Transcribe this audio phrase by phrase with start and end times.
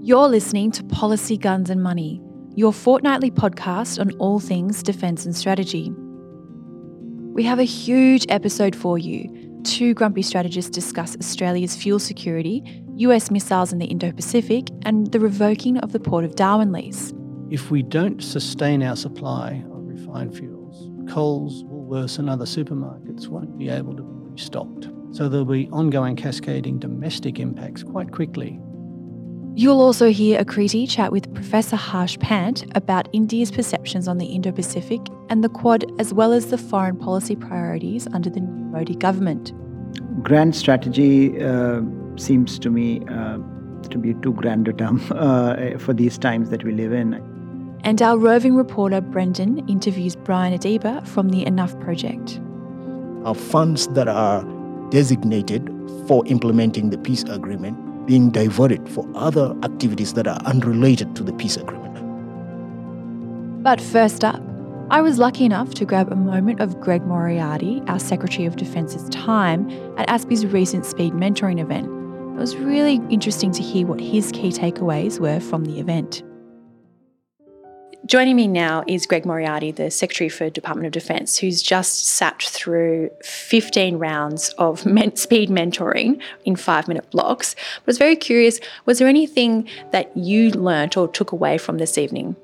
[0.00, 2.22] You're listening to Policy, Guns and Money,
[2.54, 5.92] your fortnightly podcast on all things defence and strategy.
[7.34, 9.60] We have a huge episode for you.
[9.64, 12.62] Two grumpy strategists discuss Australia's fuel security,
[12.96, 17.12] US missiles in the Indo Pacific, and the revoking of the Port of Darwin lease.
[17.50, 23.58] If we don't sustain our supply of refined fuels, Coles, Woolworths, and other supermarkets won't
[23.58, 24.88] be able to be restocked.
[25.10, 28.60] So there'll be ongoing cascading domestic impacts quite quickly.
[29.58, 34.26] You'll also hear a Akriti chat with Professor Harsh Pant about India's perceptions on the
[34.26, 38.66] Indo Pacific and the Quad, as well as the foreign policy priorities under the new
[38.66, 39.52] Modi government.
[40.22, 41.80] Grand strategy uh,
[42.14, 43.38] seems to me uh,
[43.90, 47.14] to be too grand a term uh, for these times that we live in.
[47.82, 52.40] And our roving reporter Brendan interviews Brian Adeba from the Enough Project.
[53.24, 54.44] Our funds that are
[54.90, 55.68] designated
[56.06, 61.32] for implementing the peace agreement being diverted for other activities that are unrelated to the
[61.34, 61.94] peace agreement.
[63.62, 64.42] But first up,
[64.90, 69.06] I was lucky enough to grab a moment of Greg Moriarty, our Secretary of Defence's
[69.10, 71.84] time, at ASPI's recent speed mentoring event.
[71.84, 76.22] It was really interesting to hear what his key takeaways were from the event.
[78.06, 82.42] Joining me now is Greg Moriarty, the Secretary for Department of Defence, who's just sat
[82.42, 87.56] through 15 rounds of men- speed mentoring in five minute blocks.
[87.58, 91.98] I was very curious was there anything that you learnt or took away from this
[91.98, 92.36] evening?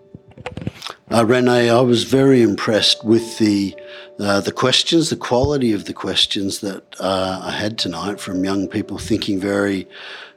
[1.10, 3.77] Uh, Renee, I was very impressed with the
[4.19, 8.69] uh, the questions, the quality of the questions that uh, I had tonight from young
[8.69, 9.88] people thinking very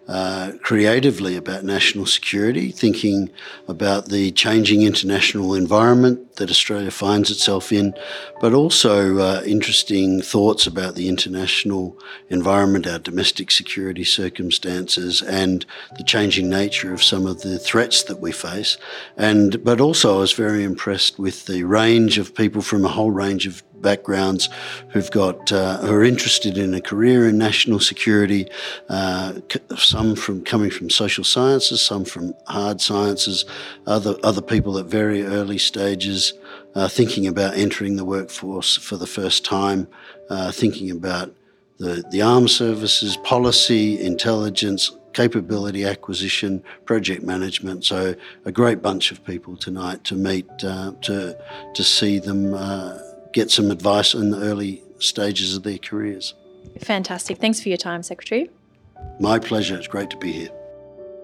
[0.08, 3.30] uh, creatively about national security, thinking
[3.68, 7.94] about the changing international environment that Australia finds itself in,
[8.40, 11.98] but also uh, interesting thoughts about the international
[12.30, 15.66] environment, our domestic security circumstances, and
[15.98, 18.78] the changing nature of some of the threats that we face.
[19.18, 23.12] And but also, I was very impressed with the range of people from a whole
[23.12, 24.50] range of backgrounds
[24.90, 28.48] who've got uh, who are interested in a career in national security.
[28.90, 29.34] Uh,
[29.78, 33.46] some from coming from social sciences, some from hard sciences,
[33.86, 36.34] other other people at very early stages.
[36.76, 39.88] Uh, thinking about entering the workforce for the first time,
[40.30, 41.34] uh, thinking about
[41.80, 47.84] the, the armed services, policy, intelligence, capability acquisition, project management.
[47.84, 48.14] So
[48.46, 51.36] a great bunch of people tonight to meet, uh, to
[51.74, 53.00] to see them uh,
[53.34, 56.34] get some advice in the early stages of their careers.
[56.80, 57.38] Fantastic.
[57.38, 58.50] Thanks for your time, Secretary.
[59.20, 59.78] My pleasure.
[59.78, 60.50] It's great to be here.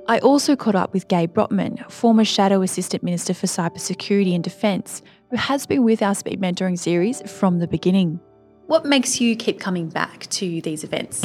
[0.08, 5.02] I also caught up with Gai Brodtmann, former Shadow Assistant Minister for Cybersecurity and Defence,
[5.30, 8.20] who has been with our Speed Mentoring series from the beginning.
[8.68, 11.24] What makes you keep coming back to these events?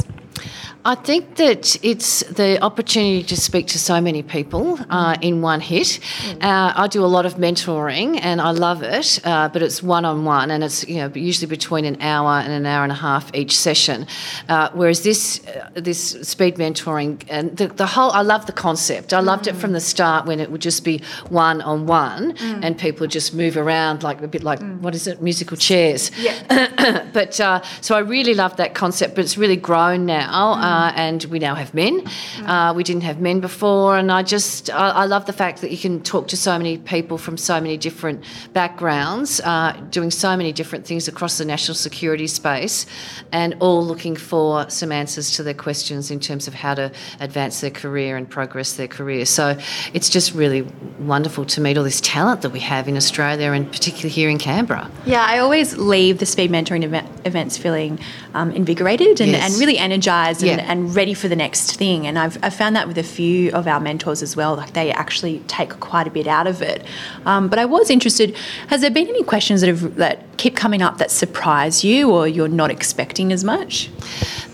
[0.85, 5.59] I think that it's the opportunity to speak to so many people uh, in one
[5.59, 5.99] hit.
[6.41, 10.05] Uh, I do a lot of mentoring and I love it, uh, but it's one
[10.05, 13.01] on one and it's you know usually between an hour and an hour and a
[13.09, 14.07] half each session.
[14.47, 19.13] Uh, whereas this uh, this speed mentoring and the, the whole I love the concept.
[19.13, 19.49] I loved mm.
[19.49, 23.11] it from the start when it would just be one on one and people would
[23.11, 24.79] just move around like a bit like mm.
[24.79, 26.09] what is it musical chairs.
[26.17, 27.09] Yeah.
[27.13, 30.18] but uh, so I really loved that concept, but it's really grown now.
[30.27, 32.03] Uh, and we now have men.
[32.45, 35.71] Uh, we didn't have men before, and I just I, I, love the fact that
[35.71, 40.35] you can talk to so many people from so many different backgrounds, uh, doing so
[40.35, 42.85] many different things across the national security space,
[43.31, 47.61] and all looking for some answers to their questions in terms of how to advance
[47.61, 49.25] their career and progress their career.
[49.25, 49.57] So
[49.93, 50.63] it's just really
[50.99, 54.37] wonderful to meet all this talent that we have in Australia, and particularly here in
[54.37, 54.89] Canberra.
[55.05, 57.99] Yeah, I always leave the speed mentoring event, events feeling
[58.33, 59.49] um, invigorated and, yes.
[59.49, 60.08] and really energized.
[60.09, 60.71] And yeah.
[60.71, 62.07] and ready for the next thing.
[62.07, 64.91] And I've, I've, found that with a few of our mentors as well, like they
[64.91, 66.83] actually take quite a bit out of it.
[67.25, 68.35] Um, but I was interested,
[68.67, 72.27] has there been any questions that have that keep coming up that surprise you or
[72.27, 73.89] you're not expecting as much?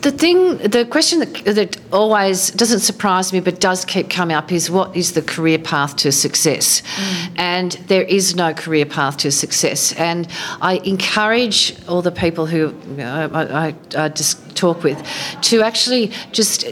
[0.02, 4.52] The thing, the question that, that always doesn't surprise me but does keep coming up
[4.52, 6.82] is what is the career path to success?
[6.82, 7.32] Mm.
[7.38, 9.94] And there is no career path to success.
[9.94, 10.28] And
[10.62, 15.02] I encourage all the people who you know, I, I, I just talk with
[15.42, 16.66] to actually just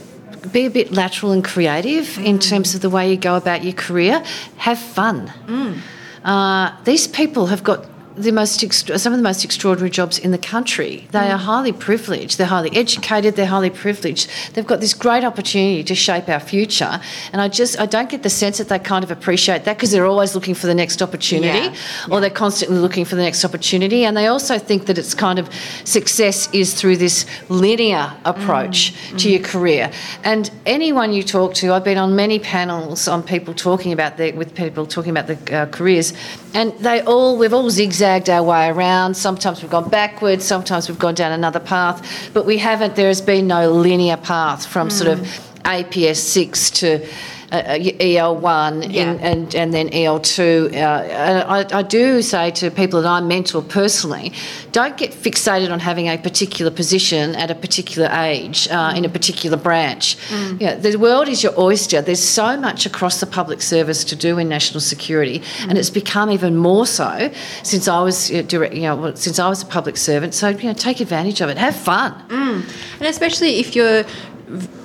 [0.51, 2.25] be a bit lateral and creative mm.
[2.25, 4.23] in terms of the way you go about your career.
[4.57, 5.27] Have fun.
[5.47, 5.79] Mm.
[6.23, 7.85] Uh, these people have got
[8.15, 8.59] the most
[8.99, 11.07] some of the most extraordinary jobs in the country.
[11.11, 12.37] They are highly privileged.
[12.37, 13.35] They're highly educated.
[13.35, 14.29] They're highly privileged.
[14.53, 17.01] They've got this great opportunity to shape our future.
[17.31, 19.91] And I just I don't get the sense that they kind of appreciate that because
[19.91, 21.75] they're always looking for the next opportunity, yeah.
[22.09, 22.19] or yeah.
[22.21, 24.05] they're constantly looking for the next opportunity.
[24.05, 25.49] And they also think that it's kind of
[25.83, 29.17] success is through this linear approach mm.
[29.17, 29.31] to mm.
[29.31, 29.91] your career.
[30.23, 34.33] And anyone you talk to, I've been on many panels on people talking about their
[34.33, 36.13] with people talking about the uh, careers,
[36.53, 39.15] and they all we've all zigzagged our way around.
[39.15, 42.95] Sometimes we've gone backwards, sometimes we've gone down another path, but we haven't.
[42.95, 44.91] There has been no linear path from mm.
[44.91, 45.19] sort of
[45.63, 47.07] APS six to
[47.53, 49.11] uh, EL1 yeah.
[49.11, 50.73] in, and, and then EL2.
[50.73, 54.33] Uh, I, I, do say to people that I mentor personally,
[54.71, 58.97] don't get fixated on having a particular position at a particular age uh, mm.
[58.97, 60.17] in a particular branch.
[60.29, 60.61] Mm.
[60.61, 62.01] Know, the world is your oyster.
[62.01, 65.69] There's so much across the public service to do in national security, mm.
[65.69, 69.67] and it's become even more so since I was you know, since I was a
[69.67, 70.33] public servant.
[70.33, 71.57] So you know, take advantage of it.
[71.59, 72.13] Have fun.
[72.29, 72.67] Mm.
[72.99, 74.05] And especially if you're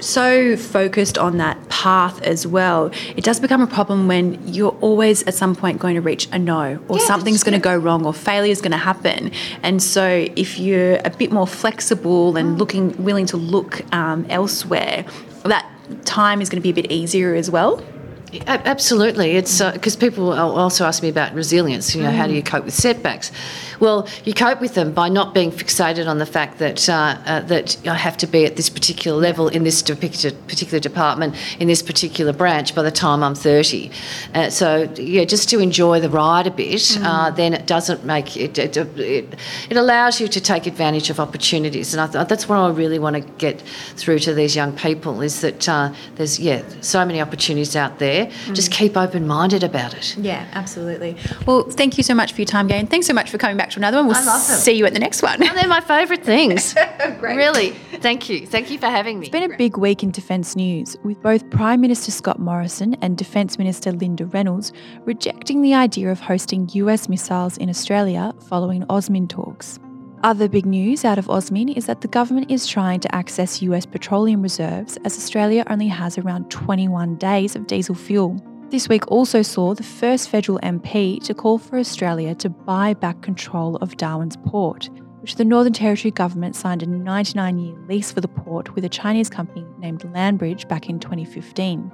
[0.01, 5.23] so focused on that path as well, it does become a problem when you're always
[5.25, 8.13] at some point going to reach a no, or something's going to go wrong, or
[8.13, 9.31] failure is going to happen.
[9.63, 15.05] And so, if you're a bit more flexible and looking, willing to look um, elsewhere,
[15.45, 15.67] that
[16.05, 17.83] time is going to be a bit easier as well.
[18.47, 21.95] Absolutely, it's because uh, people also ask me about resilience.
[21.95, 22.17] You know, mm.
[22.17, 23.33] how do you cope with setbacks?
[23.81, 27.41] Well, you cope with them by not being fixated on the fact that uh, uh,
[27.43, 31.83] that I have to be at this particular level in this particular department in this
[31.83, 33.91] particular branch by the time I'm 30.
[34.35, 37.37] Uh, so yeah, just to enjoy the ride a bit, mm.
[37.37, 39.39] then it doesn't make it it, it
[39.71, 43.15] it, allows you to take advantage of opportunities, and th- that's what I really want
[43.15, 43.61] to get
[43.97, 48.18] through to these young people is that uh, there's yeah so many opportunities out there.
[48.27, 48.55] Mm.
[48.55, 50.17] Just keep open minded about it.
[50.17, 51.17] Yeah, absolutely.
[51.47, 53.69] Well, thank you so much for your time, Gai, thanks so much for coming back
[53.69, 54.09] back to another one.
[54.09, 55.43] We'll see you at the next one.
[55.43, 56.75] Oh, they're my favourite things.
[57.21, 57.37] Great.
[57.37, 57.71] Really.
[58.01, 58.47] Thank you.
[58.47, 59.27] Thank you for having me.
[59.27, 63.17] It's been a big week in defence news, with both Prime Minister Scott Morrison and
[63.17, 64.73] Defence Minister Linda Reynolds
[65.05, 69.79] rejecting the idea of hosting US missiles in Australia following AUSMIN talks.
[70.25, 73.87] Other big news out of AUSMIN is that the government is trying to access US
[73.87, 78.37] petroleum reserves as Australia only has around 21 days of diesel fuel.
[78.69, 83.23] This week also saw the first federal MP to call for Australia to buy back
[83.23, 88.21] control of Darwin's port, which the Northern Territory government signed a 99 year lease for
[88.21, 91.93] the port with a Chinese company named Landbridge back in 2015.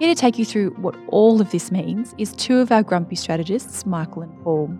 [0.00, 3.14] Here to take you through what all of this means is two of our grumpy
[3.14, 4.76] strategists, Michael and Paul.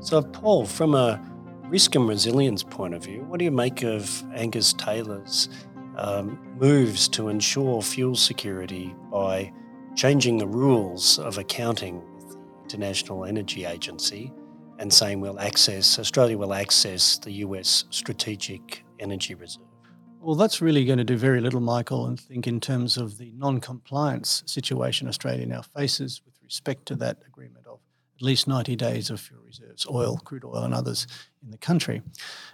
[0.00, 1.18] So, Paul, from a
[1.68, 5.48] risk and resilience point of view, what do you make of Angus Taylor's
[5.96, 9.52] um, moves to ensure fuel security by
[9.96, 14.32] changing the rules of accounting with the International Energy Agency
[14.78, 19.62] and saying we'll access, Australia will access the US Strategic Energy Reserve.
[20.20, 23.32] Well, that's really going to do very little, Michael, and think in terms of the
[23.36, 27.78] non compliance situation Australia now faces with respect to that agreement of
[28.16, 31.06] at least 90 days of fuel reserves, oil, crude oil, and others
[31.46, 32.02] in the country.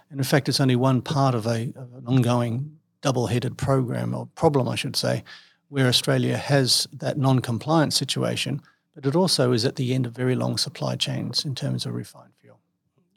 [0.09, 4.13] And in fact, it's only one part of, a, of an ongoing double headed program,
[4.13, 5.23] or problem, I should say,
[5.67, 8.61] where Australia has that non compliance situation,
[8.95, 11.93] but it also is at the end of very long supply chains in terms of
[11.93, 12.59] refined fuel.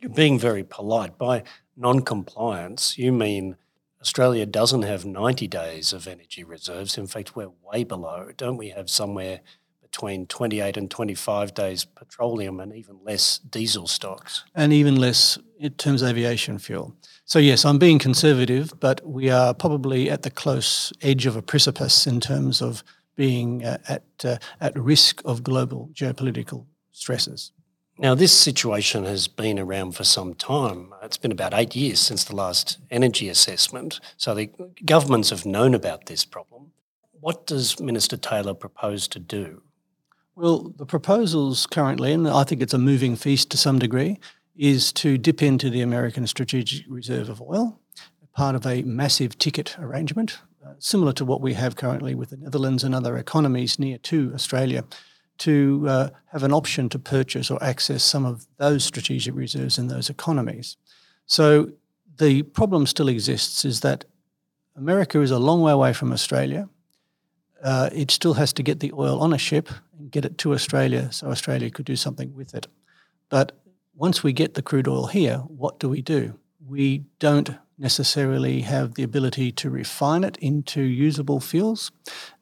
[0.00, 1.18] You're being very polite.
[1.18, 1.44] By
[1.76, 3.56] non compliance, you mean
[4.00, 6.96] Australia doesn't have 90 days of energy reserves.
[6.96, 8.30] In fact, we're way below.
[8.36, 9.40] Don't we have somewhere
[9.90, 14.44] between 28 and 25 days petroleum and even less diesel stocks?
[14.54, 16.94] And even less in terms of aviation fuel.
[17.24, 21.42] So, yes, I'm being conservative, but we are probably at the close edge of a
[21.42, 22.82] precipice in terms of
[23.16, 27.52] being uh, at, uh, at risk of global geopolitical stresses.
[27.98, 30.92] Now, this situation has been around for some time.
[31.02, 34.00] It's been about eight years since the last energy assessment.
[34.18, 34.50] So, the
[34.84, 36.72] governments have known about this problem.
[37.20, 39.62] What does Minister Taylor propose to do?
[40.38, 44.18] Well, the proposals currently, and I think it's a moving feast to some degree,
[44.54, 47.80] is to dip into the American Strategic Reserve of Oil,
[48.34, 52.36] part of a massive ticket arrangement, uh, similar to what we have currently with the
[52.36, 54.84] Netherlands and other economies near to Australia,
[55.38, 59.88] to uh, have an option to purchase or access some of those strategic reserves in
[59.88, 60.76] those economies.
[61.24, 61.70] So
[62.18, 64.04] the problem still exists is that
[64.76, 66.68] America is a long way away from Australia.
[67.64, 69.70] Uh, it still has to get the oil on a ship
[70.10, 72.66] get it to Australia so Australia could do something with it.
[73.28, 73.52] But
[73.94, 76.38] once we get the crude oil here, what do we do?
[76.64, 81.92] We don't necessarily have the ability to refine it into usable fuels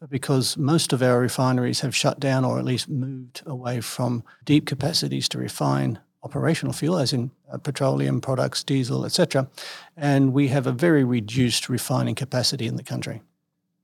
[0.09, 4.67] because most of our refineries have shut down or at least moved away from deep
[4.67, 9.49] capacities to refine operational fuel, as in uh, petroleum products, diesel, etc.
[9.97, 13.21] And we have a very reduced refining capacity in the country.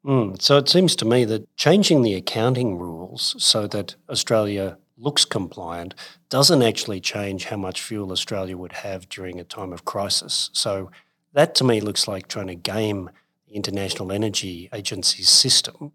[0.05, 5.25] Mm, so it seems to me that changing the accounting rules so that Australia looks
[5.25, 5.95] compliant
[6.29, 10.51] doesn't actually change how much fuel Australia would have during a time of crisis.
[10.53, 10.91] So
[11.33, 13.11] that to me looks like trying to game
[13.47, 15.93] the International Energy Agency's system.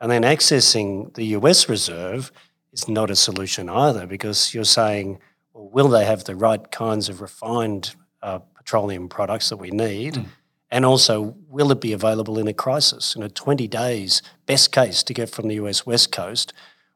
[0.00, 2.32] And then accessing the US reserve
[2.72, 5.18] is not a solution either because you're saying,
[5.52, 10.14] well, will they have the right kinds of refined uh, petroleum products that we need?
[10.14, 10.26] Mm.
[10.72, 13.14] And also, will it be available in a crisis?
[13.14, 16.54] In a 20 days, best case to get from the US West Coast,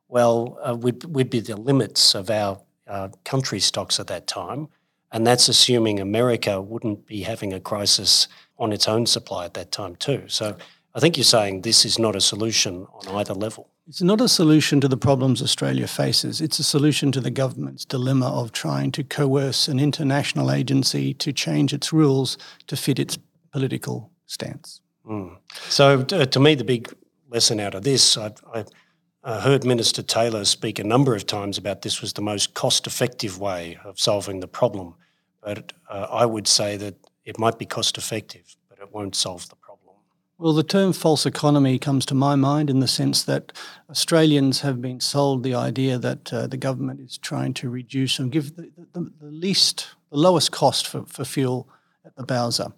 [0.09, 4.69] well, uh, would, would be the limits of our uh, country stocks at that time.
[5.13, 8.29] And that's assuming America wouldn't be having a crisis
[8.59, 10.25] on its own supply at that time, too.
[10.27, 10.57] So
[10.95, 13.69] I think you're saying this is not a solution on either level.
[13.87, 16.41] It's not a solution to the problems Australia faces.
[16.41, 21.31] It's a solution to the government's dilemma of trying to coerce an international agency to
[21.31, 23.19] change its rules to fit its
[23.53, 24.81] political stance.
[25.09, 25.37] Mm.
[25.69, 26.93] So, uh, to me, the big
[27.29, 28.65] lesson out of this, I, I
[29.23, 32.87] uh, heard Minister Taylor speak a number of times about this was the most cost
[32.87, 34.95] effective way of solving the problem.
[35.43, 39.49] But uh, I would say that it might be cost effective, but it won't solve
[39.49, 39.67] the problem.
[40.39, 43.53] Well, the term false economy comes to my mind in the sense that
[43.89, 48.31] Australians have been sold the idea that uh, the government is trying to reduce and
[48.31, 51.69] give the, the, the least, the lowest cost for, for fuel
[52.05, 52.73] at the Bowser.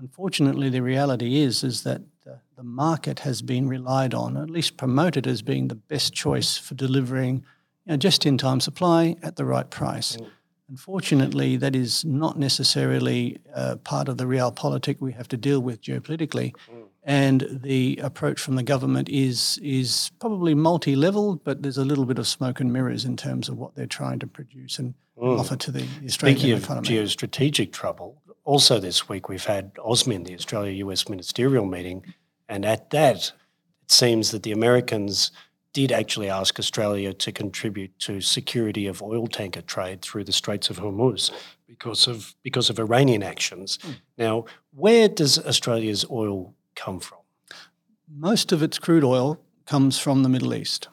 [0.00, 4.76] Unfortunately, the reality is is that the, the market has been relied on, at least
[4.76, 7.44] promoted as being the best choice for delivering
[7.84, 10.16] you know, just-in-time supply at the right price.
[10.16, 10.26] Mm.
[10.70, 15.82] Unfortunately, that is not necessarily uh, part of the realpolitik we have to deal with
[15.82, 16.54] geopolitically.
[16.72, 16.84] Mm.
[17.02, 22.18] And the approach from the government is is probably multi-level, but there's a little bit
[22.18, 25.38] of smoke and mirrors in terms of what they're trying to produce and mm.
[25.38, 26.86] offer to the Australian Speaking economy.
[26.86, 32.02] Speaking of geostrategic trouble, also this week we've had AUSMIN, the Australia US ministerial meeting,
[32.48, 33.32] and at that
[33.84, 35.30] it seems that the Americans
[35.72, 40.68] did actually ask Australia to contribute to security of oil tanker trade through the Straits
[40.68, 41.30] of Hormuz
[41.68, 43.78] because of because of Iranian actions.
[43.78, 43.94] Mm.
[44.18, 47.20] Now, where does Australia's oil come from?
[48.12, 50.88] Most of its crude oil comes from the Middle East.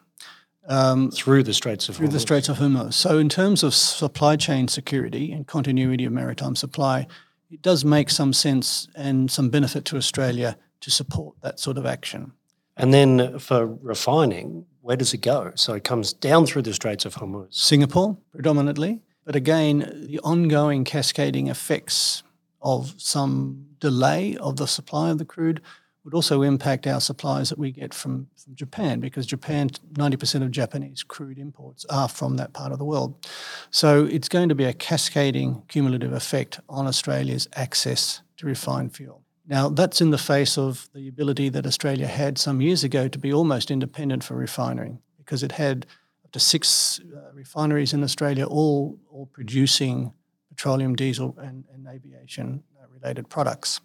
[0.70, 2.12] Um, through the Straits of through Hormuz.
[2.12, 2.94] the Straits of Hormuz.
[2.94, 7.08] So, in terms of supply chain security and continuity of maritime supply,
[7.50, 11.86] it does make some sense and some benefit to Australia to support that sort of
[11.86, 12.34] action.
[12.76, 15.52] And then for refining, where does it go?
[15.56, 17.54] So it comes down through the Straits of Hormuz.
[17.54, 19.02] Singapore, predominantly.
[19.26, 22.24] But again, the ongoing cascading effects
[22.62, 25.62] of some delay of the supply of the crude
[26.08, 30.52] would also impact our supplies that we get from, from Japan because Japan, 90% of
[30.52, 33.28] Japanese crude imports are from that part of the world.
[33.72, 39.22] So it's going to be a cascading cumulative effect on Australia's access to refined fuel.
[39.48, 43.20] Now, that's in the face of the ability that Australia had some years ago to
[43.20, 45.86] be almost independent for refining because it had
[46.24, 50.14] up to six uh, refineries in Australia, all, all producing
[50.48, 53.82] petroleum, diesel, and, and aviation related products.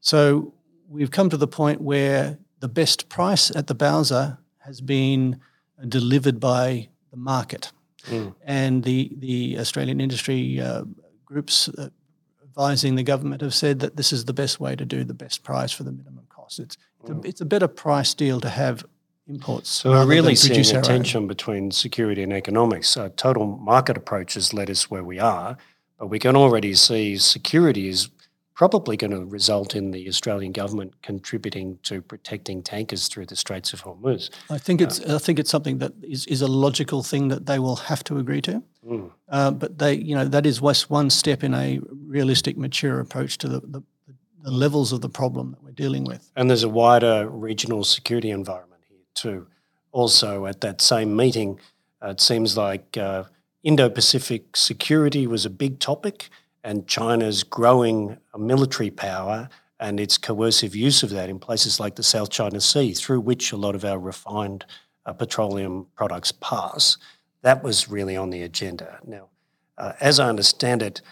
[0.00, 0.52] So
[0.92, 5.40] we've come to the point where the best price at the Bowser has been
[5.88, 7.72] delivered by the market.
[8.06, 8.34] Mm.
[8.44, 10.84] And the, the Australian industry uh,
[11.24, 11.88] groups uh,
[12.42, 15.42] advising the government have said that this is the best way to do the best
[15.42, 16.58] price for the minimum cost.
[16.58, 17.24] It's, it's, a, mm.
[17.24, 18.84] it's a better price deal to have
[19.26, 19.70] imports.
[19.70, 22.96] So we're really seeing a tension between security and economics.
[22.96, 25.56] A total market approach has led us where we are,
[25.98, 28.10] but we can already see security is
[28.62, 33.72] probably going to result in the Australian government contributing to protecting tankers through the Straits
[33.72, 34.30] of Hormuz.
[34.50, 37.46] I think it's uh, I think it's something that is, is a logical thing that
[37.46, 38.62] they will have to agree to.
[38.86, 39.10] Mm.
[39.28, 43.36] Uh, but they you know that is just one step in a realistic, mature approach
[43.38, 43.82] to the, the,
[44.44, 46.30] the levels of the problem that we're dealing with.
[46.36, 49.48] And there's a wider regional security environment here too.
[49.90, 51.58] Also, at that same meeting,
[52.00, 53.24] uh, it seems like uh,
[53.64, 56.30] Indo-Pacific security was a big topic
[56.64, 59.48] and China's growing military power
[59.80, 63.52] and its coercive use of that in places like the South China Sea, through which
[63.52, 64.64] a lot of our refined
[65.06, 66.98] uh, petroleum products pass.
[67.42, 69.00] That was really on the agenda.
[69.04, 69.28] Now,
[69.76, 71.02] uh, as I understand it,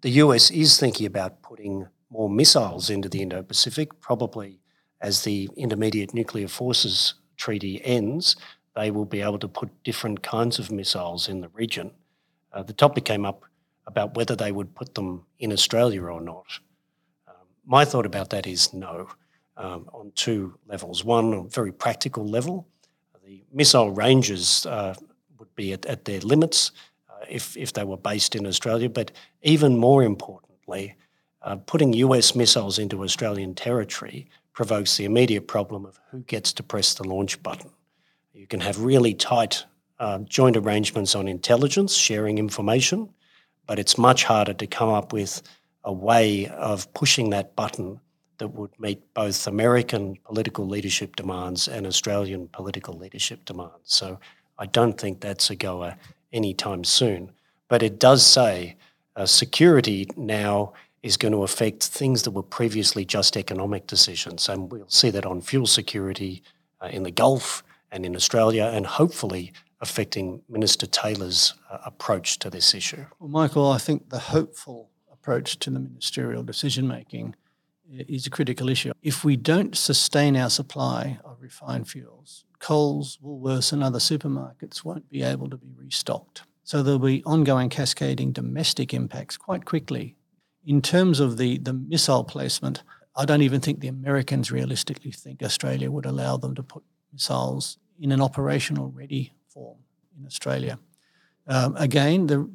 [0.00, 4.60] the US is thinking about putting more missiles into the Indo Pacific, probably
[5.00, 8.36] as the Intermediate Nuclear Forces Treaty ends,
[8.74, 11.92] they will be able to put different kinds of missiles in the region.
[12.52, 13.44] Uh, the topic came up
[13.88, 16.46] about whether they would put them in Australia or not.
[17.26, 17.34] Um,
[17.66, 19.08] my thought about that is no,
[19.56, 21.04] um, on two levels.
[21.04, 22.68] One, on a very practical level,
[23.26, 24.94] the missile ranges uh,
[25.38, 26.70] would be at, at, their limits.
[27.18, 28.88] Uh, if, if they were based in Australia.
[28.88, 29.10] But
[29.42, 30.94] even more importantly,
[31.42, 36.62] uh, putting US missiles into Australian territory provokes the immediate problem of who gets to
[36.62, 37.70] press the launch button.
[38.32, 39.64] You can have really tight
[39.98, 43.08] uh, joint arrangements on intelligence, sharing information,
[43.68, 45.42] but it's much harder to come up with
[45.84, 48.00] a way of pushing that button
[48.38, 53.74] that would meet both American political leadership demands and Australian political leadership demands.
[53.84, 54.18] So
[54.58, 55.96] I don't think that's a goer
[56.32, 57.30] anytime soon.
[57.68, 58.76] But it does say
[59.14, 60.72] uh, security now
[61.02, 64.48] is going to affect things that were previously just economic decisions.
[64.48, 66.42] And we'll see that on fuel security
[66.80, 72.50] uh, in the Gulf and in Australia, and hopefully affecting Minister Taylor's uh, approach to
[72.50, 73.04] this issue.
[73.18, 77.34] Well, Michael, I think the hopeful approach to the ministerial decision making
[77.90, 78.92] is a critical issue.
[79.02, 85.08] If we don't sustain our supply of refined fuels, Coles, Woolworths, and other supermarkets won't
[85.08, 86.42] be able to be restocked.
[86.64, 90.16] So there'll be ongoing cascading domestic impacts quite quickly.
[90.66, 92.82] In terms of the, the missile placement,
[93.16, 96.82] I don't even think the Americans realistically think Australia would allow them to put
[97.12, 99.78] missiles in an operational ready form
[100.18, 100.78] in Australia.
[101.46, 102.48] Um, again, the,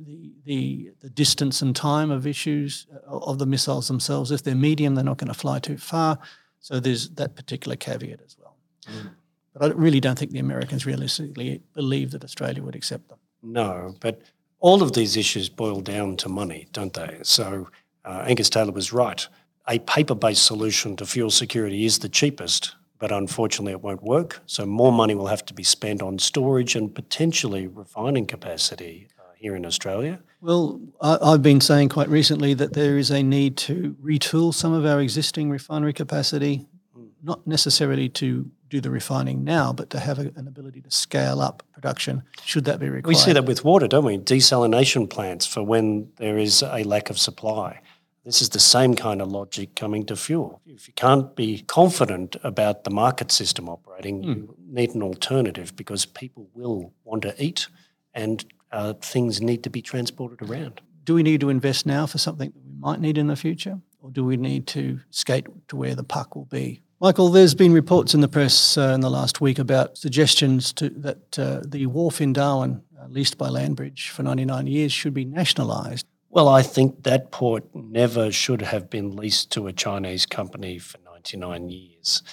[0.46, 4.96] the, the, distance and time of issues uh, of the missiles themselves, if they're medium,
[4.96, 6.20] they're not going to fly too far.
[6.60, 8.56] So there's that particular caveat as well.
[8.88, 9.10] Mm.
[9.54, 13.18] But I really don't think the Americans realistically believe that Australia would accept them.
[13.42, 14.22] No, but
[14.60, 17.20] all of these issues boil down to money, don't they?
[17.24, 17.70] So
[18.06, 19.28] uh, Angus Taylor was right.
[19.68, 24.40] A paper based solution to fuel security is the cheapest, but unfortunately it won't work.
[24.46, 29.24] So more money will have to be spent on storage and potentially refining capacity uh,
[29.36, 30.22] here in Australia.
[30.40, 34.72] Well, I, have been saying quite recently that there is a need to retool some
[34.72, 36.66] of our existing refinery capacity,
[36.98, 37.10] mm.
[37.22, 41.42] not necessarily to do the refining now, but to have a, an ability to scale
[41.42, 43.06] up production should that be required.
[43.06, 44.18] We see that with water, don't we?
[44.18, 47.82] Desalination plants for when there is a lack of supply.
[48.26, 50.62] This is the same kind of logic coming to fuel.
[50.66, 54.36] If you can't be confident about the market system operating, mm.
[54.36, 57.68] you need an alternative because people will want to eat
[58.14, 60.82] and uh, things need to be transported around.
[61.04, 63.80] Do we need to invest now for something that we might need in the future?
[64.02, 66.82] Or do we need to skate to where the puck will be?
[67.00, 70.90] Michael, there's been reports in the press uh, in the last week about suggestions to,
[70.90, 75.26] that uh, the wharf in Darwin, uh, leased by Landbridge for 99 years, should be
[75.26, 76.06] nationalised.
[76.34, 80.98] Well, I think that port never should have been leased to a Chinese company for
[81.06, 82.24] 99 years.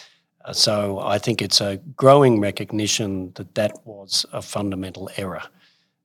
[0.42, 5.42] Uh, so I think it's a growing recognition that that was a fundamental error.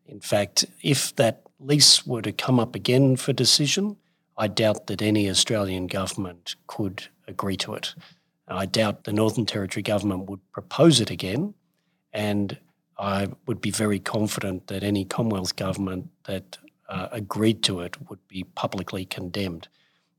[0.08, 3.96] In fact, if that lease were to come up again for decision,
[4.38, 7.96] I doubt that any Australian government could agree to it.
[8.50, 11.54] I doubt the Northern Territory government would propose it again,
[12.12, 12.58] and
[13.00, 16.58] I would be very confident that any Commonwealth government that
[16.90, 19.68] uh, agreed to it would be publicly condemned.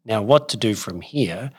[0.05, 1.51] Now, what to do from here?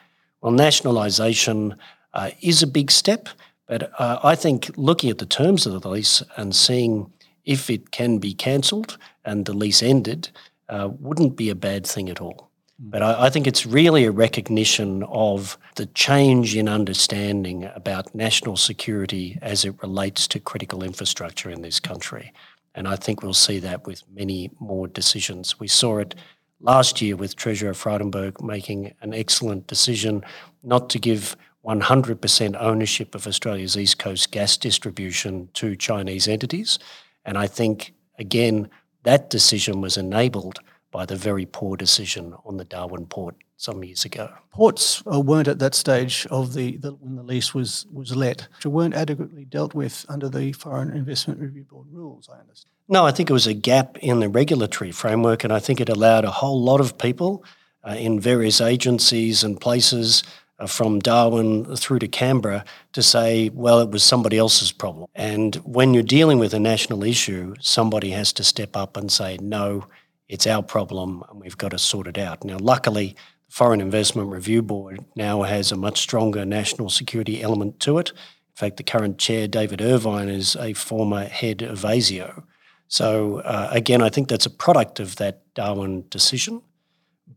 [0.41, 1.75] Well, nationalisation
[2.13, 3.29] uh, is a big step,
[3.67, 7.11] but uh, I think looking at the terms of the lease and seeing
[7.45, 10.29] if it can be cancelled and the lease ended
[10.69, 12.49] uh, wouldn't be a bad thing at all.
[12.79, 12.89] Hmm.
[12.89, 18.57] But I, I, think it's really a recognition of the change in understanding about national
[18.57, 22.33] security as it relates to critical infrastructure in this country.
[22.77, 25.59] And I think we'll see that with many more decisions.
[25.59, 26.13] We saw it
[26.61, 30.23] last year with Treasurer Frydenberg making an excellent decision
[30.61, 31.35] not to give
[31.65, 36.77] 100% ownership of Australia's East Coast gas distribution to Chinese entities.
[37.25, 38.69] And I think, again,
[39.01, 40.59] that decision was enabled
[40.91, 44.29] by the very poor decision on the Darwin port some years ago.
[44.51, 48.47] Ports uh, weren't at that stage of the, the, when the lease was was let,
[48.55, 52.29] which weren't adequately dealt with under the Foreign Investment Review Board rules.
[52.31, 52.71] I understand.
[52.87, 55.89] No, I think it was a gap in the regulatory framework, and I think it
[55.89, 57.43] allowed a whole lot of people
[57.83, 60.23] uh, in various agencies and places.
[60.59, 65.05] Uh, from Darwin through to Canberra to say, well, it was somebody else's problem.
[65.13, 69.37] And when you're dealing with a national issue, somebody has to step up and say,
[69.39, 69.85] no,
[70.27, 72.43] it's our problem and we've got to sort it out.
[72.43, 73.15] Now, luckily,
[73.49, 78.09] Foreign Investment Review Board now has a much stronger national security element to it.
[78.09, 82.43] In fact, the current chair, David Irvine, is a former head of ASIO.
[82.87, 86.61] So, uh, again, I think that's a product of that Darwin decision.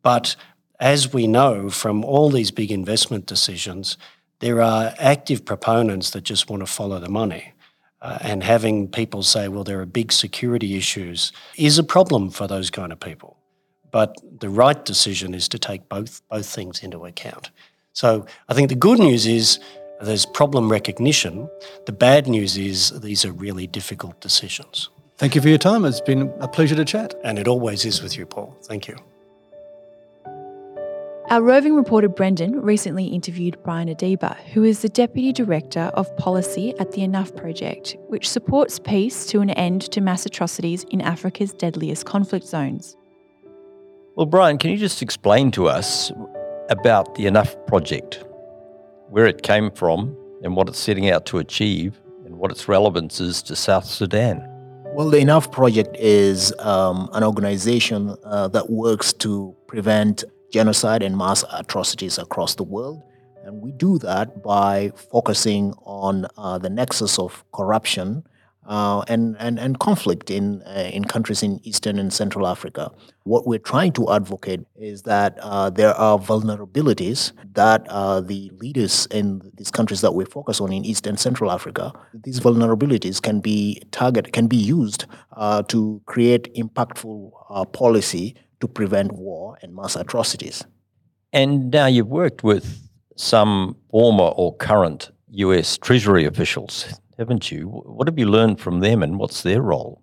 [0.02, 0.36] But
[0.78, 3.96] as we know from all these big investment decisions,
[4.40, 7.52] there are active proponents that just want to follow the money.
[8.02, 12.46] Uh, and having people say, well, there are big security issues is a problem for
[12.46, 13.36] those kind of people.
[13.90, 17.50] But the right decision is to take both, both things into account.
[17.92, 19.58] So I think the good news is
[20.00, 21.48] there's problem recognition.
[21.86, 24.88] The bad news is these are really difficult decisions.
[25.18, 25.84] Thank you for your time.
[25.84, 27.14] It's been a pleasure to chat.
[27.24, 28.56] And it always is with you, Paul.
[28.62, 28.96] Thank you.
[31.28, 36.76] Our roving reporter Brendan recently interviewed Brian Adeba, who is the Deputy Director of Policy
[36.80, 41.52] at the Enough Project, which supports peace to an end to mass atrocities in Africa's
[41.52, 42.96] deadliest conflict zones.
[44.20, 46.12] Well, Brian, can you just explain to us
[46.68, 48.22] about the Enough Project,
[49.08, 53.18] where it came from and what it's setting out to achieve, and what its relevance
[53.18, 54.46] is to South Sudan?
[54.92, 61.16] Well, the Enough Project is um, an organization uh, that works to prevent genocide and
[61.16, 63.02] mass atrocities across the world.
[63.44, 68.24] And we do that by focusing on uh, the nexus of corruption
[68.70, 72.92] uh, and, and, and conflict in, uh, in countries in Eastern and Central Africa.
[73.24, 79.06] What we're trying to advocate is that uh, there are vulnerabilities that uh, the leaders
[79.10, 83.40] in these countries that we focus on in East and Central Africa, these vulnerabilities can
[83.40, 87.32] be target can be used uh, to create impactful
[87.72, 90.64] policy to prevent war and mass atrocities.
[91.32, 97.66] And now you've worked with some former or current US Treasury officials, haven't you?
[97.66, 100.02] What have you learned from them and what's their role?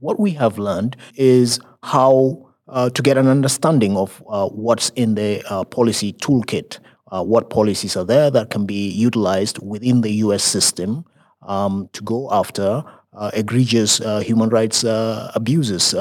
[0.00, 5.14] What we have learned is how uh, to get an understanding of uh, what's in
[5.14, 6.80] the uh, policy toolkit,
[7.12, 11.04] uh, what policies are there that can be utilized within the US system
[11.46, 14.84] um, to go after uh, egregious uh, human rights
[15.36, 15.94] abuses,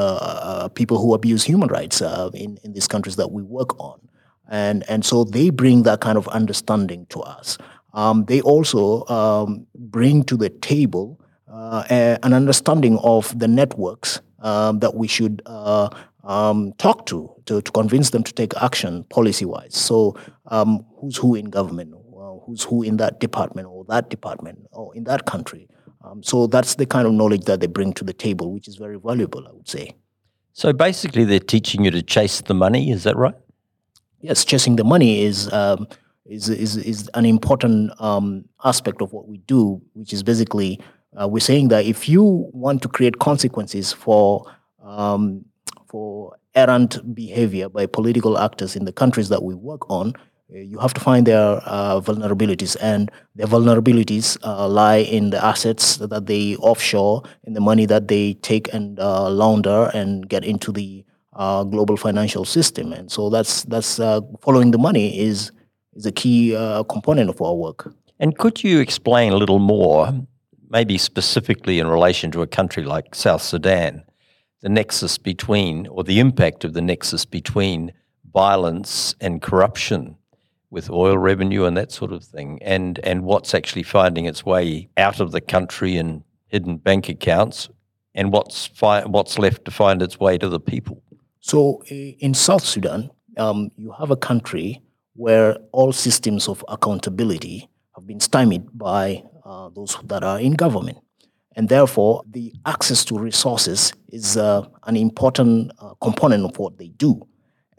[0.74, 2.02] people who abuse human rights
[2.34, 4.00] in, in these countries that we work on.
[4.50, 7.58] And, and so they bring that kind of understanding to us.
[7.94, 11.20] Um, they also um, bring to the table
[11.52, 15.90] uh, a, an understanding of the networks um, that we should uh,
[16.24, 19.76] um, talk to, to, to convince them to take action policy wise.
[19.76, 20.16] So,
[20.48, 21.94] um, who's who in government,
[22.46, 25.68] who's who in that department or that department or in that country.
[26.04, 28.76] Um, so that's the kind of knowledge that they bring to the table, which is
[28.76, 29.96] very valuable, I would say.
[30.54, 32.92] So basically, they're teaching you to chase the money.
[32.92, 33.36] Is that right?
[34.20, 35.88] Yes, chasing the money is um,
[36.32, 40.80] is, is is an important um, aspect of what we do, which is basically
[41.20, 44.46] uh, we're saying that if you want to create consequences for
[44.82, 45.44] um,
[45.88, 50.14] for errant behavior by political actors in the countries that we work on,
[50.54, 55.44] uh, you have to find their uh, vulnerabilities, and their vulnerabilities uh, lie in the
[55.44, 60.46] assets that they offshore, in the money that they take and uh, launder and get
[60.46, 62.94] into the uh, global financial system.
[62.94, 65.52] And so that's that's uh, following the money is
[65.96, 66.52] is a key
[66.90, 67.94] component of our work.
[68.20, 70.14] And could you explain a little more,
[70.70, 74.04] maybe specifically in relation to a country like South Sudan,
[74.62, 77.92] the nexus between or the impact of the nexus between
[78.32, 80.18] violence and corruption?
[80.72, 84.90] with oil revenue and that sort of thing, and and what's actually finding its way
[84.98, 87.70] out of the country in hidden bank accounts,
[88.16, 91.04] and what's fi- what's left to find its way to the people.
[91.42, 94.82] So in South Sudan, um, you have a country
[95.14, 100.98] where all systems of accountability have been stymied by uh, those that are in government.
[101.56, 106.88] And therefore, the access to resources is uh, an important uh, component of what they
[106.88, 107.28] do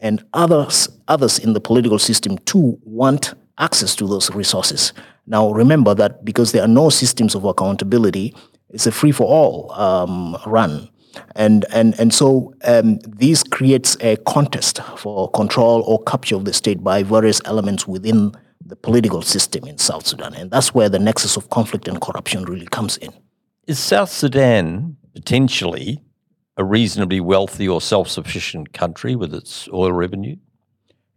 [0.03, 4.93] and others others in the political system too want access to those resources.
[5.25, 8.35] Now, remember that because there are no systems of accountability,
[8.69, 10.89] it's a free for all um, run.
[11.35, 16.53] And, and, and so um, this creates a contest for control or capture of the
[16.53, 18.33] state by various elements within
[18.65, 20.33] the political system in South Sudan.
[20.33, 23.13] And that's where the nexus of conflict and corruption really comes in.
[23.67, 26.01] Is South Sudan potentially
[26.57, 30.35] a reasonably wealthy or self-sufficient country with its oil revenue?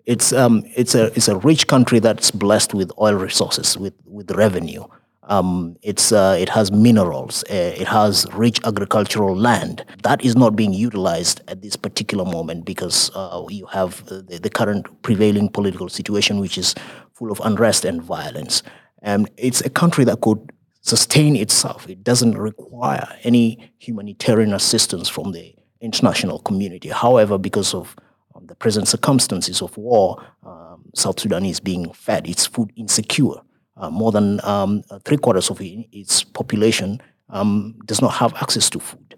[0.04, 4.30] It's um, it's a it's a rich country that's blessed with oil resources, with with
[4.30, 4.84] revenue.
[5.28, 7.42] Um, it's uh, it has minerals.
[7.50, 12.64] Uh, it has rich agricultural land that is not being utilized at this particular moment
[12.64, 16.76] because uh, you have the, the, current prevailing political situation, which is
[17.12, 18.62] full of unrest and violence.
[19.02, 21.88] And it's a country that could sustain itself.
[21.88, 26.88] It doesn't require any humanitarian assistance from the international community.
[26.90, 27.96] However, because of
[28.34, 32.28] um, the present circumstances of war, um, South Sudan is being fed.
[32.28, 33.40] It's food insecure.
[33.76, 38.80] Uh, more than um, three quarters of its population um, does not have access to
[38.80, 39.14] food.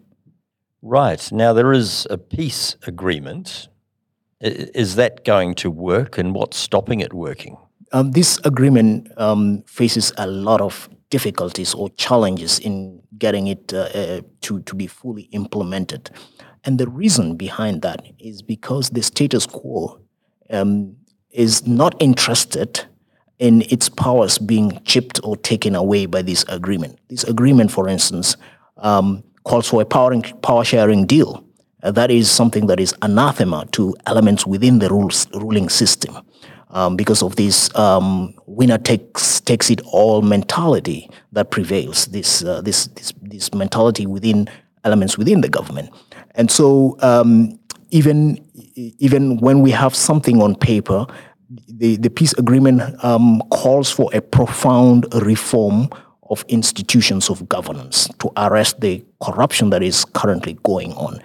[0.82, 1.30] Right.
[1.30, 3.68] Now, there is a peace agreement.
[4.40, 7.56] Is that going to work, and what's stopping it working?
[7.92, 13.88] Um, this agreement um, faces a lot of difficulties or challenges in getting it uh,
[13.94, 16.10] uh, to, to be fully implemented.
[16.64, 20.00] And the reason behind that is because the status quo
[20.50, 20.96] um,
[21.30, 22.84] is not interested
[23.38, 26.98] in its powers being chipped or taken away by this agreement.
[27.08, 28.36] This agreement, for instance,
[28.78, 31.44] um, calls for a power, power sharing deal.
[31.82, 36.16] Uh, that is something that is anathema to elements within the rules, ruling system
[36.70, 42.06] um, because of this um, winner takes takes it all mentality that prevails.
[42.06, 44.48] This, uh, this this this mentality within
[44.84, 45.90] elements within the government,
[46.34, 47.58] and so um,
[47.90, 51.06] even even when we have something on paper,
[51.50, 55.88] the the peace agreement um, calls for a profound reform
[56.30, 61.20] of institutions of governance to arrest the corruption that is currently going on,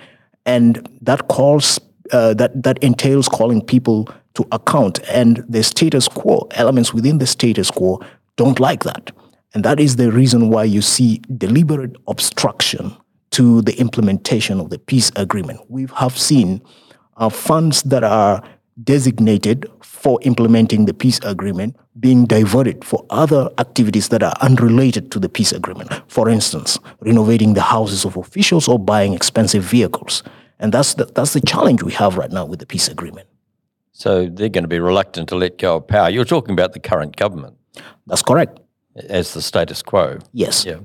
[0.46, 1.80] and that calls
[2.12, 5.00] uh, that that entails calling people to account.
[5.10, 8.00] And the status quo, elements within the status quo,
[8.36, 9.12] don't like that.
[9.54, 12.96] And that is the reason why you see deliberate obstruction
[13.32, 15.60] to the implementation of the peace agreement.
[15.70, 16.62] We have seen
[17.18, 18.44] uh, funds that are
[18.82, 25.20] designated for implementing the peace agreement being diverted for other activities that are unrelated to
[25.20, 25.92] the peace agreement.
[26.08, 30.24] For instance, renovating the houses of officials or buying expensive vehicles.
[30.60, 33.28] And that's the, that's the challenge we have right now with the peace agreement.
[33.92, 36.10] So they're going to be reluctant to let go of power.
[36.10, 37.56] You're talking about the current government.
[38.08, 38.60] That's correct.
[38.96, 40.20] As the status quo.
[40.32, 40.66] Yes.
[40.66, 40.80] Yeah.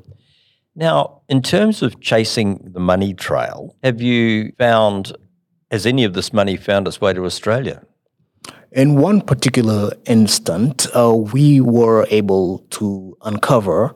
[0.75, 5.13] Now, in terms of chasing the money trail, have you found,
[5.71, 7.83] has any of this money found its way to Australia?
[8.73, 13.95] In one particular instant, uh, we were able to uncover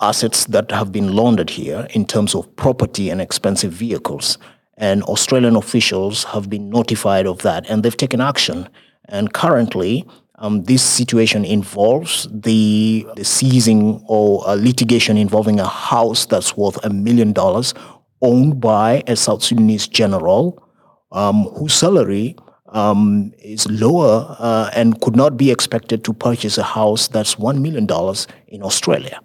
[0.00, 4.38] assets that have been laundered here in terms of property and expensive vehicles.
[4.76, 8.68] And Australian officials have been notified of that and they've taken action.
[9.08, 16.56] And currently, um, this situation involves the, the seizing or litigation involving a house that's
[16.56, 17.74] worth a million dollars
[18.22, 20.62] owned by a South Sudanese general
[21.12, 22.36] um, whose salary
[22.68, 27.60] um, is lower uh, and could not be expected to purchase a house that's $1
[27.60, 27.86] million
[28.48, 29.20] in Australia.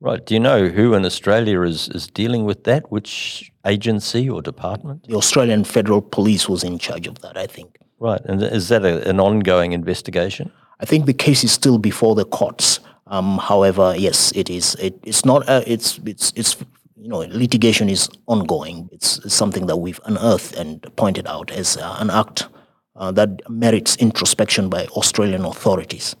[0.00, 0.24] Right.
[0.24, 2.90] Do you know who in Australia is, is dealing with that?
[2.92, 5.06] Which agency or department?
[5.08, 7.78] The Australian Federal Police was in charge of that, I think.
[7.98, 8.20] Right.
[8.26, 10.52] And is that a, an ongoing investigation?
[10.80, 12.80] I think the case is still before the courts.
[13.06, 14.74] Um, however, yes, it is.
[14.76, 15.48] It, it's not.
[15.48, 16.56] Uh, it's it's it's
[17.04, 18.88] you know litigation is ongoing.
[18.90, 22.48] It's, something that we've unearthed and pointed out as uh, an act
[22.96, 26.16] uh, that merits introspection by Australian authorities.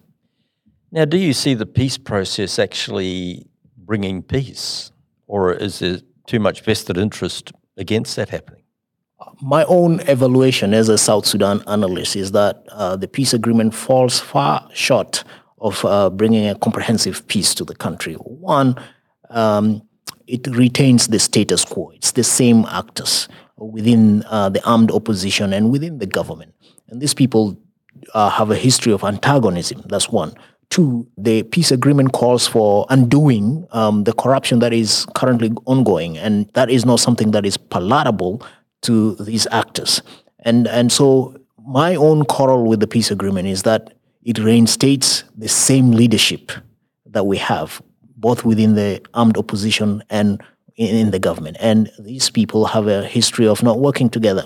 [0.92, 3.46] Now, do you see the peace process actually
[3.78, 4.92] bringing peace,
[5.26, 8.62] or is there too much vested interest against that happening?
[9.40, 14.20] My own evaluation as a South Sudan analyst is that uh, the peace agreement falls
[14.20, 15.24] far short
[15.58, 18.14] of uh, bringing a comprehensive peace to the country.
[18.14, 18.76] One,
[19.30, 19.82] um,
[20.26, 21.90] it retains the status quo.
[21.94, 26.54] It's the same actors within uh, the armed opposition and within the government.
[26.88, 27.56] And these people
[28.12, 29.82] uh, have a history of antagonism.
[29.86, 30.34] That's one.
[30.70, 36.48] Two, the peace agreement calls for undoing um, the corruption that is currently ongoing, and
[36.54, 38.42] that is not something that is palatable
[38.82, 40.02] to these actors.
[40.40, 45.48] And and so my own quarrel with the peace agreement is that it reinstates the
[45.48, 46.50] same leadership
[47.06, 47.80] that we have,
[48.26, 50.28] both within the armed opposition and
[50.76, 51.56] in, the government.
[51.60, 54.44] And these people have a history of not working together,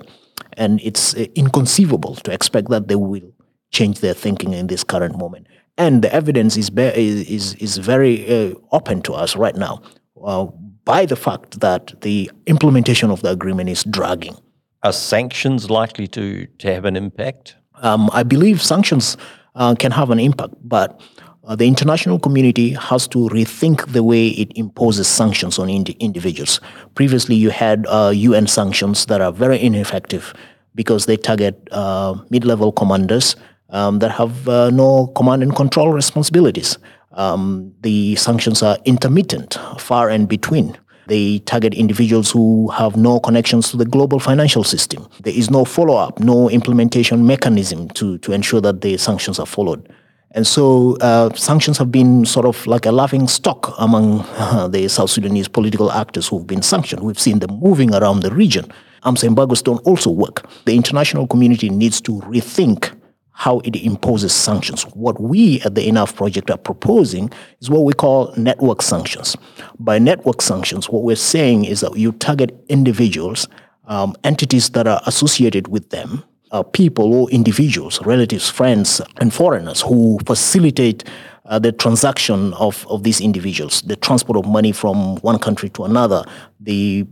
[0.62, 3.28] and it's uh, inconceivable to expect that they will
[3.70, 5.46] change their thinking in this current moment
[5.78, 9.80] and the evidence is is is very uh, open to us right now
[10.24, 10.44] uh,
[10.84, 14.36] by the fact that the implementation of the agreement is dragging.
[14.82, 17.56] Are sanctions likely to to have an impact?
[17.82, 19.16] Um, I believe sanctions
[19.54, 21.00] uh, can have an impact, but
[21.48, 26.60] uh, the international community has to rethink the way it imposes sanctions on ind- individuals.
[26.94, 30.34] Previously, you had UN uh, sanctions that are very ineffective
[30.74, 33.34] because they target uh, mid-level commanders
[33.70, 36.78] um, that have uh, no command and control responsibilities.
[37.12, 40.76] Um, the sanctions are intermittent, far and between.
[41.06, 45.08] They target individuals who have no connections to the global financial system.
[45.22, 49.46] There is no follow up, no implementation mechanism to, to ensure that the sanctions are
[49.46, 49.90] followed.
[50.38, 54.86] And so uh, sanctions have been sort of like a laughing stock among uh, the
[54.86, 57.02] South Sudanese political actors who've been sanctioned.
[57.02, 58.70] We've seen them moving around the region.
[59.02, 60.48] Arms embargoes don't also work.
[60.64, 62.96] The international community needs to rethink
[63.32, 64.84] how it imposes sanctions.
[64.94, 69.36] What we at the Enough Project are proposing is what we call network sanctions.
[69.80, 73.48] By network sanctions, what we're saying is that you target individuals,
[73.88, 79.80] um, entities that are associated with them, uh, people or individuals, relatives, friends, and foreigners
[79.80, 81.04] who facilitate
[81.46, 85.84] uh, the transaction of, of these individuals, the transport of money from one country to
[85.84, 86.24] another,
[86.60, 87.06] the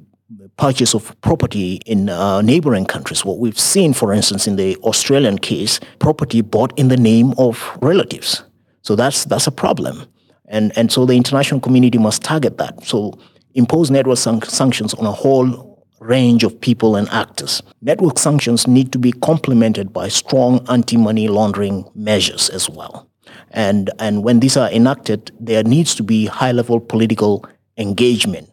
[0.56, 3.24] purchase of property in uh, neighboring countries.
[3.24, 7.78] What we've seen, for instance, in the Australian case, property bought in the name of
[7.80, 8.42] relatives.
[8.82, 10.06] So that's that's a problem,
[10.46, 12.84] and and so the international community must target that.
[12.84, 13.18] So
[13.54, 17.62] impose network san- sanctions on a whole range of people and actors.
[17.82, 23.08] Network sanctions need to be complemented by strong anti-money laundering measures as well.
[23.50, 27.44] And, and when these are enacted, there needs to be high-level political
[27.76, 28.50] engagement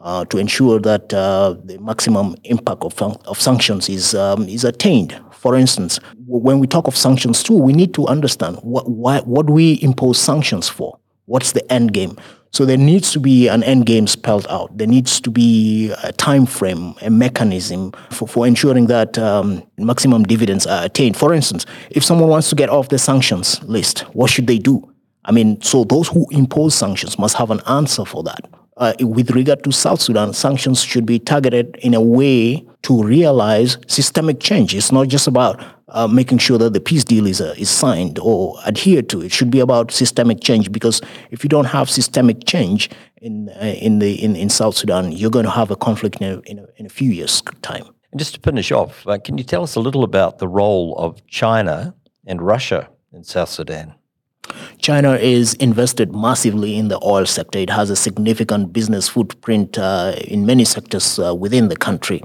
[0.00, 5.18] uh, to ensure that uh, the maximum impact of, of sanctions is, um, is attained.
[5.32, 9.48] For instance, when we talk of sanctions too, we need to understand what, why, what
[9.48, 10.98] we impose sanctions for.
[11.26, 12.16] What's the end game?
[12.52, 14.76] So there needs to be an end game spelled out.
[14.76, 20.24] There needs to be a time frame, a mechanism for, for ensuring that um, maximum
[20.24, 21.16] dividends are attained.
[21.16, 24.86] For instance, if someone wants to get off the sanctions list, what should they do?
[25.24, 28.44] I mean, so those who impose sanctions must have an answer for that
[28.76, 33.78] uh, with regard to South Sudan, sanctions should be targeted in a way to realize
[33.86, 34.74] systemic change.
[34.74, 38.18] It's not just about uh, making sure that the peace deal is, uh, is signed
[38.18, 39.20] or adhered to.
[39.20, 43.74] It should be about systemic change because if you don't have systemic change in, uh,
[43.78, 46.58] in, the, in, in South Sudan, you're going to have a conflict in a, in
[46.58, 47.84] a, in a few years' time.
[48.10, 50.94] And just to finish off, uh, can you tell us a little about the role
[50.98, 51.94] of China
[52.26, 53.94] and Russia in South Sudan?
[54.82, 57.58] China is invested massively in the oil sector.
[57.60, 62.20] It has a significant business footprint uh, in many sectors uh, within the country.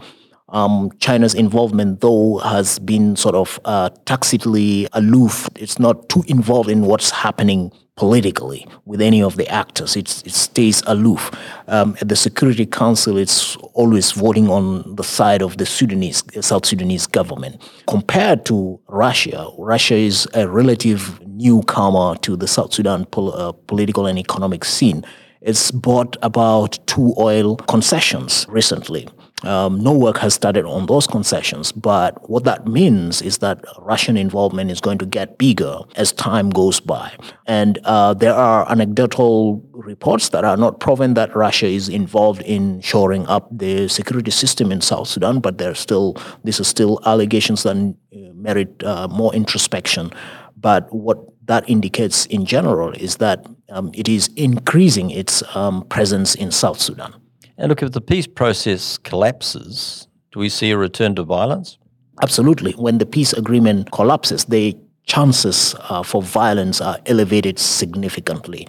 [0.49, 5.49] Um, China's involvement, though, has been sort of uh, tacitly aloof.
[5.55, 9.97] It's not too involved in what's happening politically with any of the actors.
[9.97, 11.31] It's, it stays aloof.
[11.67, 16.65] Um, at the Security Council, it's always voting on the side of the Sudanese, South
[16.65, 17.61] Sudanese government.
[17.87, 24.05] Compared to Russia, Russia is a relative newcomer to the South Sudan pol- uh, political
[24.05, 25.03] and economic scene.
[25.41, 29.07] It's bought about two oil concessions recently.
[29.43, 34.17] Um, no work has started on those concessions, but what that means is that Russian
[34.17, 37.15] involvement is going to get bigger as time goes by.
[37.45, 42.81] And uh, there are anecdotal reports that are not proven that Russia is involved in
[42.81, 47.61] shoring up the security system in South Sudan, but there still these are still allegations
[47.61, 50.11] that uh, merit uh, more introspection.
[50.55, 56.33] But what that indicates in general is that um, it is increasing its um, presence
[56.33, 57.13] in South Sudan.
[57.57, 61.77] And look, if the peace process collapses, do we see a return to violence?
[62.21, 62.73] Absolutely.
[62.73, 68.67] When the peace agreement collapses, the chances uh, for violence are elevated significantly.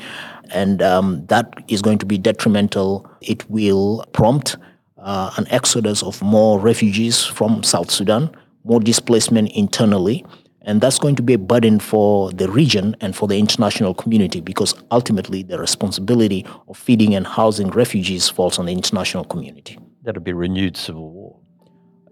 [0.51, 3.11] And um, that is going to be detrimental.
[3.21, 4.57] It will prompt
[4.99, 8.31] uh, an exodus of more refugees from South Sudan,
[8.65, 10.25] more displacement internally,
[10.69, 14.43] and that's going to be a burden for the region and for the international community
[14.43, 19.79] because ultimately the responsibility of feeding and housing refugees falls on the international community.
[20.03, 21.41] That'll be renewed civil war.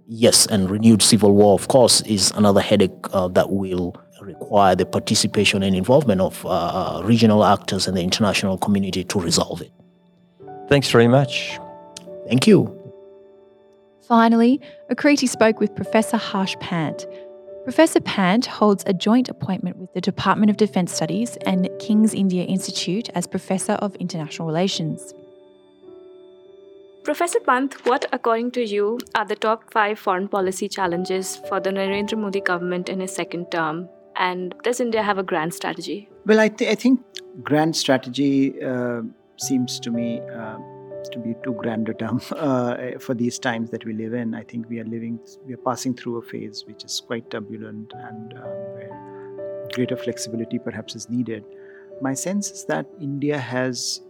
[0.07, 4.87] Yes, and renewed civil war, of course, is another headache uh, that will require the
[4.87, 9.73] participation and involvement of uh, regional actors and the international community to resolve it.
[10.69, 11.59] Thanks very much.
[12.27, 12.73] Thank you.
[14.09, 17.05] Finally, Akriti spoke with Professor Harsh Pant,
[17.67, 22.45] Professor Pant holds a joint appointment with the Department of Defence Studies and King's India
[22.45, 25.13] Institute as Professor of International Relations.
[27.03, 31.71] Professor Pant, what, according to you, are the top five foreign policy challenges for the
[31.71, 33.89] Narendra Modi government in his second term?
[34.15, 36.09] And does India have a grand strategy?
[36.25, 37.01] Well, I, th- I think
[37.43, 39.03] grand strategy uh,
[39.39, 40.57] seems to me uh,
[41.11, 44.35] to be too grand a term uh, for these times that we live in.
[44.35, 47.93] I think we are living, we are passing through a phase which is quite turbulent
[47.95, 48.41] and um,
[48.75, 51.45] where greater flexibility perhaps is needed.
[52.01, 54.03] My sense is that India has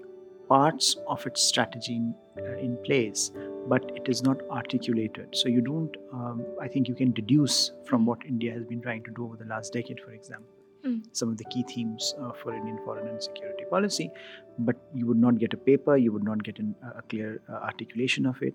[0.48, 3.32] parts of its strategy in, uh, in place,
[3.68, 5.28] but it is not articulated.
[5.34, 9.02] So you don't, um, I think you can deduce from what India has been trying
[9.04, 10.56] to do over the last decade, for example
[10.86, 11.02] mm.
[11.12, 14.10] some of the key themes uh, for Indian foreign and security policy,
[14.58, 17.54] but you would not get a paper, you would not get an, a clear uh,
[17.54, 18.54] articulation of it.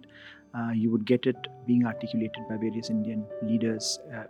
[0.54, 4.24] Uh, you would get it being articulated by various Indian leaders uh,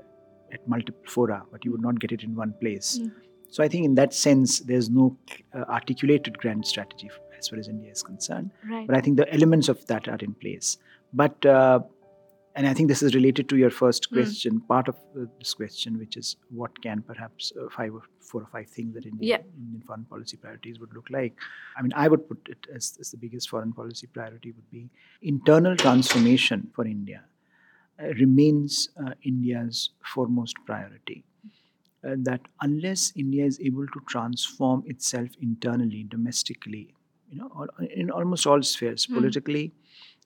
[0.54, 3.00] at multiple fora, but you would not get it in one place.
[3.00, 3.12] Mm.
[3.50, 5.18] So I think in that sense, there's no
[5.54, 8.52] uh, articulated grand strategy as far as India is concerned.
[8.70, 8.88] Right.
[8.88, 10.78] But I think the elements of that are in place.
[11.14, 11.82] But uh,
[12.56, 14.16] and I think this is related to your first hmm.
[14.16, 14.68] question, mm.
[14.68, 18.48] part of uh, this question, which is what can perhaps uh, five or four or
[18.52, 19.38] five things that Indian, yeah.
[19.58, 21.34] Indian foreign policy priorities would look like.
[21.78, 24.90] I mean, I would put it as, as the biggest foreign policy priority would be
[25.22, 27.24] internal transformation for India
[28.02, 31.24] uh, remains uh, India's foremost priority.
[32.04, 36.96] Uh, that unless India is able to transform itself internally, domestically,
[37.30, 39.14] you know, in almost all spheres, mm.
[39.14, 39.72] politically,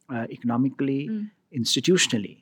[0.10, 2.41] uh, economically, mm institutionally,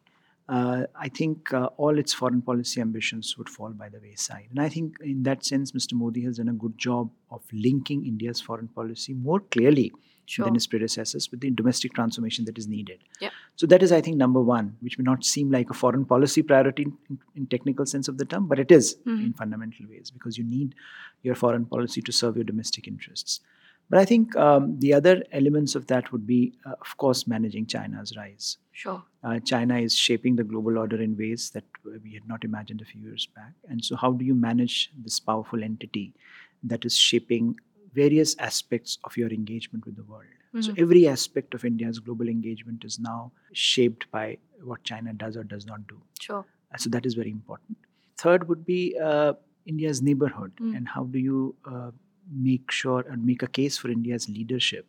[0.49, 4.47] uh, I think uh, all its foreign policy ambitions would fall by the wayside.
[4.49, 5.93] And I think, in that sense, Mr.
[5.93, 9.93] Modi has done a good job of linking India's foreign policy more clearly
[10.25, 10.45] sure.
[10.45, 12.99] than his predecessors with the domestic transformation that is needed.
[13.55, 16.41] So that is, I think, number one, which may not seem like a foreign policy
[16.41, 19.25] priority in, in technical sense of the term, but it is mm-hmm.
[19.25, 20.75] in fundamental ways because you need
[21.21, 23.39] your foreign policy to serve your domestic interests.
[23.89, 27.67] But I think um, the other elements of that would be, uh, of course, managing
[27.67, 28.57] China's rise.
[28.71, 29.03] Sure.
[29.23, 31.65] Uh, China is shaping the global order in ways that
[32.03, 33.53] we had not imagined a few years back.
[33.69, 36.13] And so, how do you manage this powerful entity
[36.63, 37.55] that is shaping
[37.93, 40.23] various aspects of your engagement with the world?
[40.55, 40.61] Mm-hmm.
[40.61, 45.43] So, every aspect of India's global engagement is now shaped by what China does or
[45.43, 46.01] does not do.
[46.19, 46.45] Sure.
[46.73, 47.77] Uh, so, that is very important.
[48.17, 49.33] Third would be uh,
[49.65, 50.75] India's neighborhood mm.
[50.75, 51.91] and how do you uh,
[52.31, 54.85] make sure and make a case for India's leadership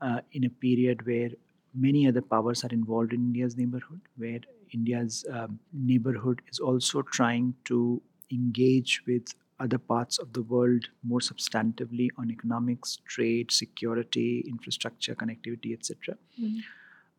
[0.00, 1.30] uh, in a period where
[1.74, 4.40] many other powers are involved in India's neighborhood, where
[4.72, 8.00] India's um, neighborhood is also trying to
[8.30, 15.72] engage with other parts of the world more substantively on economics, trade, security, infrastructure, connectivity,
[15.72, 16.16] etc.
[16.40, 16.58] Mm-hmm.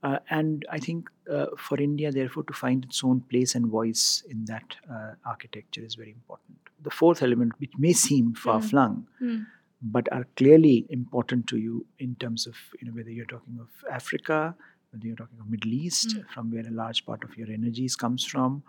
[0.04, 4.22] Uh, and I think uh, for India, therefore, to find its own place and voice
[4.30, 6.58] in that uh, architecture is very important.
[6.82, 9.46] The fourth element, which may seem far flung, mm.
[9.82, 13.70] but are clearly important to you in terms of you know whether you're talking of
[13.90, 14.54] Africa,
[14.92, 16.30] whether you're talking of Middle East, mm.
[16.34, 18.62] from where a large part of your energies comes from,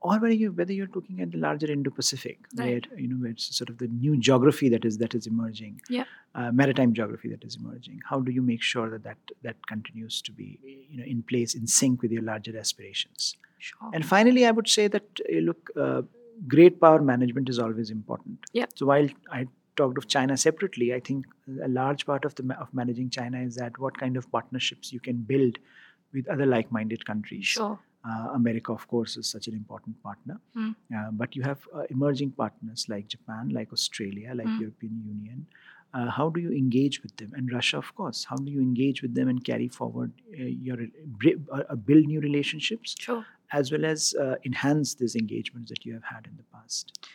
[0.00, 2.86] or whether you whether you're looking at the larger Indo-Pacific, right.
[2.90, 5.80] where you know where it's sort of the new geography that is that is emerging,
[5.88, 6.04] yeah.
[6.34, 8.00] uh, maritime geography that is emerging.
[8.08, 11.54] How do you make sure that that that continues to be you know in place
[11.54, 13.36] in sync with your larger aspirations?
[13.58, 13.90] Sure.
[13.92, 16.02] And finally, I would say that uh, look, uh,
[16.46, 18.38] great power management is always important.
[18.52, 18.66] Yeah.
[18.76, 21.26] So while I talked of China separately, I think
[21.62, 25.00] a large part of the of managing China is that what kind of partnerships you
[25.00, 25.58] can build
[26.14, 27.44] with other like-minded countries.
[27.44, 30.40] Sure uh, America, of course, is such an important partner.
[30.56, 30.74] Mm.
[30.94, 34.60] Uh, but you have uh, emerging partners like Japan, like Australia, like mm.
[34.60, 35.46] European Union.
[35.94, 37.32] Uh, how do you engage with them?
[37.34, 38.24] And Russia, of course.
[38.28, 40.76] How do you engage with them and carry forward uh, your
[41.52, 43.24] uh, build new relationships, sure.
[43.52, 47.08] as well as enhance these engagements that you have had in the past?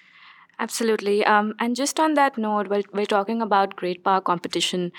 [0.59, 1.25] Absolutely.
[1.25, 4.91] Um, and just on that note, while we're talking about great power competition,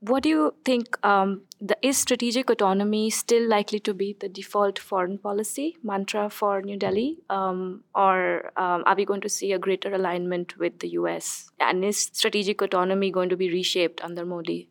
[0.00, 0.96] what do you think?
[1.04, 6.62] Um, the, is strategic autonomy still likely to be the default foreign policy mantra for
[6.62, 10.90] New Delhi, um, or um, are we going to see a greater alignment with the
[10.90, 11.50] US?
[11.58, 14.70] And is strategic autonomy going to be reshaped under Modi?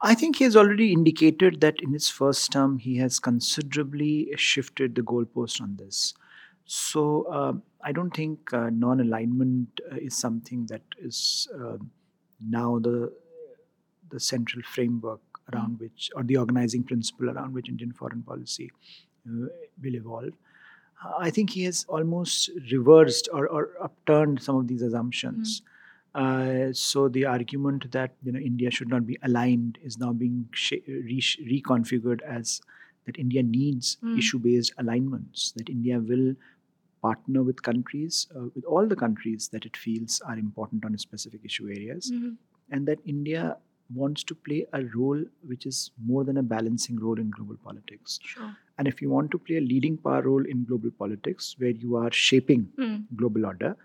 [0.00, 4.94] I think he has already indicated that in his first term he has considerably shifted
[4.94, 6.14] the goalpost on this.
[6.64, 7.52] So uh,
[7.84, 11.76] I don't think uh, non-alignment uh, is something that is uh,
[12.48, 13.12] now the
[14.10, 15.20] the central framework
[15.52, 15.80] around mm.
[15.80, 18.70] which, or the organizing principle around which Indian foreign policy
[19.28, 19.46] uh,
[19.82, 20.32] will evolve.
[21.04, 25.60] Uh, I think he has almost reversed or, or upturned some of these assumptions.
[25.60, 25.66] Mm.
[26.12, 30.48] Uh, so the argument that you know India should not be aligned is now being
[30.52, 32.60] sh- re- reconfigured as
[33.06, 34.18] that India needs mm.
[34.18, 35.52] issue-based alignments.
[35.52, 36.34] That India will
[37.00, 41.40] partner with countries, uh, with all the countries that it feels are important on specific
[41.44, 42.32] issue areas, mm-hmm.
[42.70, 43.56] and that India
[43.94, 48.18] wants to play a role which is more than a balancing role in global politics.
[48.22, 48.56] Sure.
[48.78, 51.96] And if you want to play a leading power role in global politics, where you
[51.96, 53.04] are shaping mm.
[53.16, 53.76] global order,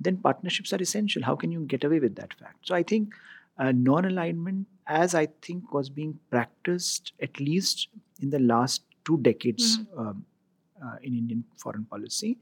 [0.00, 1.22] then partnerships are essential.
[1.22, 2.68] How can you get away with that fact?
[2.68, 3.14] So I think
[3.58, 7.88] uh, non-alignment, as I think was being practiced at least
[8.20, 9.98] in the last two decades mm.
[9.98, 10.24] um,
[10.84, 12.38] uh, in Indian foreign policy,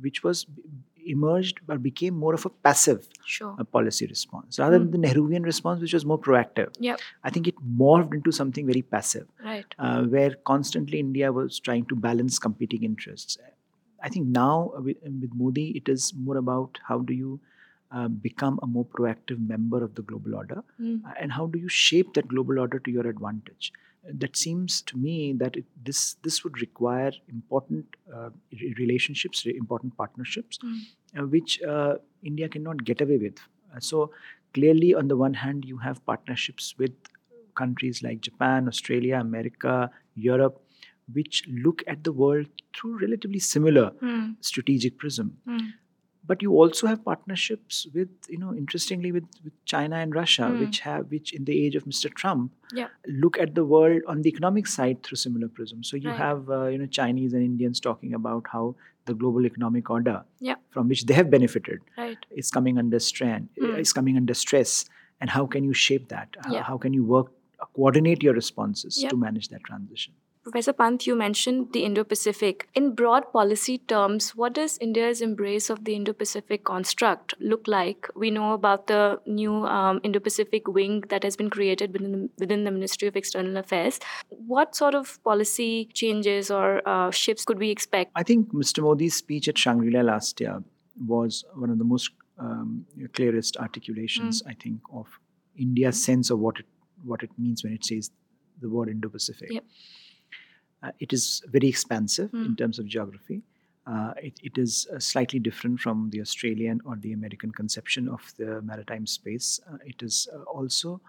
[0.00, 0.46] which was
[1.08, 3.54] emerged or became more of a passive sure.
[3.58, 4.90] uh, policy response rather mm.
[4.90, 6.74] than the Nehruvian response, which was more proactive.
[6.78, 7.00] Yep.
[7.24, 9.66] I think it morphed into something very passive, right?
[9.78, 13.38] Uh, where constantly India was trying to balance competing interests.
[14.02, 17.40] I think now with, with Modi, it is more about how do you
[17.90, 21.00] uh, become a more proactive member of the global order mm.
[21.20, 23.72] and how do you shape that global order to your advantage
[24.04, 28.30] that seems to me that it, this this would require important uh,
[28.78, 30.80] relationships, important partnerships, mm.
[31.18, 33.38] uh, which uh, India cannot get away with.
[33.74, 34.10] Uh, so
[34.54, 36.92] clearly, on the one hand, you have partnerships with
[37.54, 40.62] countries like Japan, Australia, America, Europe,
[41.12, 44.36] which look at the world through relatively similar mm.
[44.40, 45.36] strategic prism.
[45.46, 45.72] Mm
[46.28, 50.60] but you also have partnerships with you know interestingly with, with china and russia mm.
[50.60, 52.88] which have which in the age of mr trump yeah.
[53.24, 56.18] look at the world on the economic side through similar prisms so you right.
[56.18, 58.76] have uh, you know chinese and indians talking about how
[59.06, 60.56] the global economic order yeah.
[60.70, 62.18] from which they have benefited right.
[62.30, 63.78] is coming under strain mm.
[63.78, 64.84] is coming under stress
[65.20, 66.58] and how can you shape that yeah.
[66.58, 67.32] how, how can you work
[67.74, 70.12] coordinate your responses to manage that transition
[70.50, 72.68] Professor Pant, you mentioned the Indo Pacific.
[72.74, 78.08] In broad policy terms, what does India's embrace of the Indo Pacific construct look like?
[78.16, 82.30] We know about the new um, Indo Pacific wing that has been created within the,
[82.38, 84.00] within the Ministry of External Affairs.
[84.30, 88.12] What sort of policy changes or uh, shifts could we expect?
[88.14, 88.82] I think Mr.
[88.82, 90.62] Modi's speech at Shangri La last year
[91.06, 94.50] was one of the most um, clearest articulations, mm.
[94.50, 95.06] I think, of
[95.58, 96.66] India's sense of what it
[97.04, 98.10] what it means when it says
[98.60, 99.50] the word Indo-Pacific.
[99.52, 99.64] Yep.
[100.82, 102.46] Uh, it is very expansive mm.
[102.46, 103.42] in terms of geography.
[103.86, 108.20] Uh, it, it is uh, slightly different from the Australian or the American conception of
[108.36, 109.60] the maritime space.
[109.70, 111.00] Uh, it is uh, also,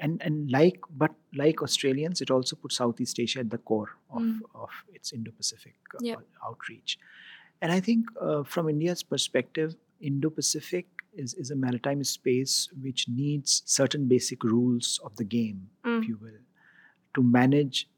[0.00, 4.22] and and like but like Australians, it also puts Southeast Asia at the core of,
[4.22, 4.40] mm.
[4.54, 6.18] of its Indo-Pacific uh, yep.
[6.46, 6.98] outreach.
[7.62, 8.06] And I think
[8.44, 15.16] from India's perspective, Indo-Pacific is, is a maritime space which needs certain basic rules of
[15.16, 15.98] the game, mm.
[15.98, 16.40] if you will,
[17.14, 17.88] to manage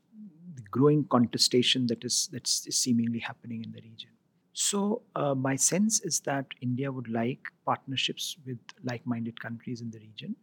[0.71, 4.11] growing contestation that is that's seemingly happening in the region.
[4.53, 10.01] So uh, my sense is that India would like partnerships with like-minded countries in the
[10.01, 10.35] region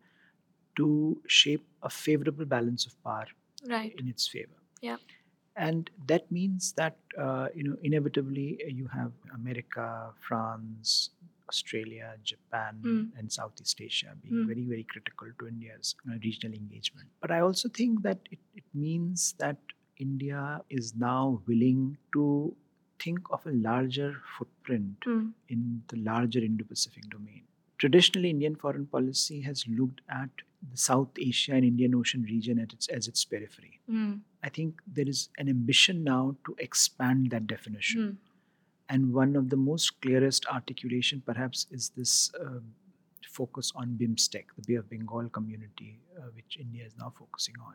[0.78, 3.26] to shape a favorable balance of power
[3.70, 3.94] right.
[3.98, 4.60] in its favor.
[4.82, 4.98] Yeah.
[5.58, 11.12] And that means that uh, you know inevitably you have America, France,
[11.50, 13.20] Australia, Japan, mm.
[13.20, 14.48] and Southeast Asia being mm.
[14.48, 17.08] very, very critical to India's uh, regional engagement.
[17.22, 19.58] But I also think that it, it means that
[19.98, 22.56] India is now willing to
[23.00, 25.32] think of a larger footprint mm.
[25.50, 27.44] in the larger Indo Pacific domain.
[27.78, 30.30] Traditionally, Indian foreign policy has looked at
[30.72, 33.80] the South Asia and Indian Ocean region its, as its periphery.
[33.92, 34.22] Mm.
[34.44, 38.18] I think there is an ambition now to expand that definition mm.
[38.90, 42.60] And one of the most clearest articulation, perhaps, is this uh,
[43.28, 47.74] focus on BIMSTEC, the Bay of Bengal community, uh, which India is now focusing on,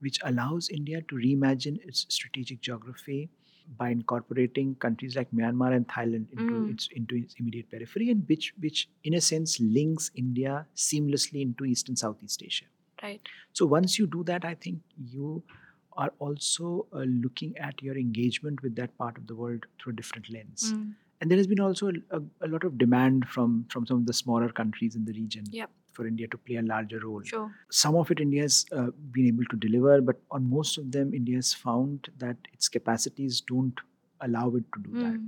[0.00, 3.28] which allows India to reimagine its strategic geography
[3.76, 6.72] by incorporating countries like Myanmar and Thailand into mm.
[6.72, 11.64] its into its immediate periphery, and which which in a sense links India seamlessly into
[11.64, 12.64] East and Southeast Asia.
[13.02, 13.20] Right.
[13.52, 15.42] So once you do that, I think you
[15.96, 19.96] are also uh, looking at your engagement with that part of the world through a
[19.96, 20.72] different lens.
[20.72, 20.92] Mm.
[21.20, 24.12] And there has been also a, a, lot of demand from, from some of the
[24.12, 25.68] smaller countries in the region yep.
[26.00, 27.22] For India to play a larger role.
[27.22, 27.50] Sure.
[27.70, 28.86] Some of it India has uh,
[29.16, 33.42] been able to deliver, but on most of them, India has found that its capacities
[33.52, 33.84] don't
[34.20, 35.02] allow it to do mm.
[35.02, 35.20] that.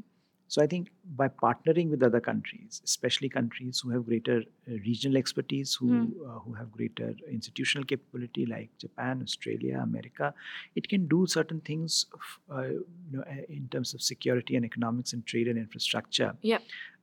[0.54, 5.16] So I think by partnering with other countries, especially countries who have greater uh, regional
[5.16, 6.10] expertise, who mm.
[6.30, 10.34] uh, who have greater institutional capability, like Japan, Australia, America,
[10.82, 12.04] it can do certain things,
[12.54, 16.58] uh, you know, in terms of security and economics and trade and infrastructure, yeah.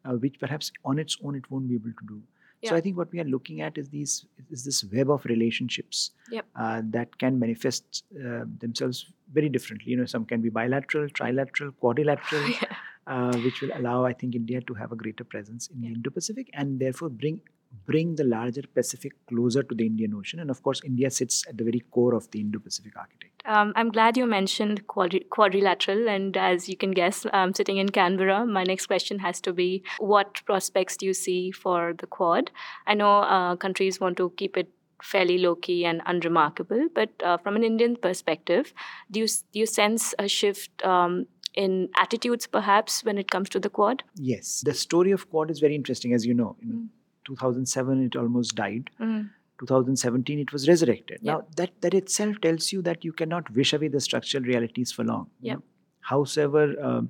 [0.05, 2.22] Uh, which perhaps on its own it won't be able to do.
[2.62, 2.72] Yeah.
[2.72, 6.12] So I think what we are looking at is these is this web of relationships
[6.30, 6.45] yep.
[6.55, 9.91] uh, that can manifest uh, themselves very differently.
[9.91, 12.49] You know, some can be bilateral, trilateral, quadrilateral.
[12.62, 12.76] yeah
[13.10, 15.89] uh, which will allow, I think, India to have a greater presence in yeah.
[15.89, 17.41] the Indo-Pacific and therefore bring
[17.86, 20.39] bring the larger Pacific closer to the Indian Ocean.
[20.39, 23.41] And of course, India sits at the very core of the Indo-Pacific architect.
[23.45, 27.89] Um, I'm glad you mentioned quadri- quadrilateral, and as you can guess, I'm sitting in
[27.89, 28.45] Canberra.
[28.45, 32.51] My next question has to be: What prospects do you see for the Quad?
[32.86, 34.70] I know uh, countries want to keep it
[35.01, 38.74] fairly low key and unremarkable, but uh, from an Indian perspective,
[39.09, 40.86] do you do you sense a shift?
[40.86, 44.03] Um, in attitudes, perhaps, when it comes to the Quad?
[44.15, 44.61] Yes.
[44.63, 46.55] The story of Quad is very interesting, as you know.
[46.65, 46.89] Mm.
[47.30, 48.89] 2007, it almost died.
[48.99, 49.30] Mm.
[49.59, 51.19] 2017, it was resurrected.
[51.21, 55.03] Now, that, that itself tells you that you cannot wish away the structural realities for
[55.03, 55.30] long.
[55.41, 55.59] Yep.
[56.01, 57.09] Howsoever um,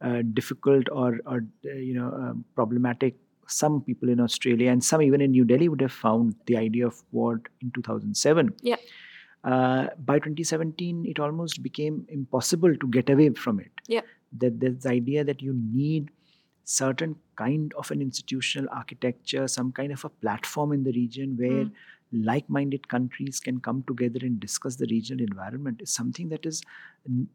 [0.00, 3.16] uh, difficult or, or uh, you know, um, problematic
[3.48, 6.86] some people in Australia and some even in New Delhi would have found the idea
[6.86, 8.54] of Quad in 2007.
[8.62, 8.76] Yeah
[9.44, 14.00] uh, by 2017 it almost became impossible to get away from it yeah
[14.38, 16.10] that there's the idea that you need
[16.64, 21.64] certain kind of an institutional architecture some kind of a platform in the region where
[21.66, 21.70] mm
[22.12, 26.62] like-minded countries can come together and discuss the regional environment is something that is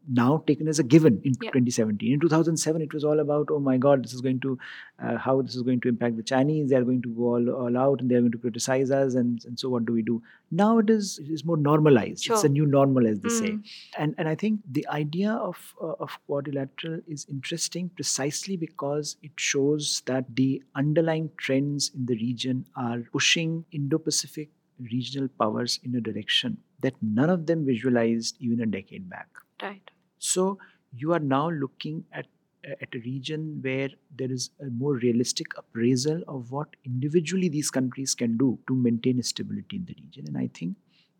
[0.08, 3.76] now taken as a given in 2017 in 2007 it was all about oh my
[3.76, 4.58] god this is going to
[5.02, 6.70] uh, how this is going to impact the chinese.
[6.70, 9.14] They are going to go all, all out and they are going to criticize us
[9.14, 10.22] and, and so what do we do?
[10.50, 12.24] Now it is it is more normalized.
[12.24, 12.36] Sure.
[12.36, 13.38] it's a new normal as they mm.
[13.38, 13.58] say
[13.96, 19.32] and and i think the idea of uh, of quadrilateral is interesting precisely because it
[19.36, 24.50] shows that the underlying trends in the region are pushing indo-pacific
[24.90, 29.28] regional powers in a direction that none of them visualized even a decade back.
[29.62, 29.90] Right.
[30.18, 30.58] So
[30.92, 32.26] you are now looking at
[32.64, 38.14] at a region where there is a more realistic appraisal of what individually these countries
[38.14, 40.24] can do to maintain stability in the region.
[40.26, 40.76] And I think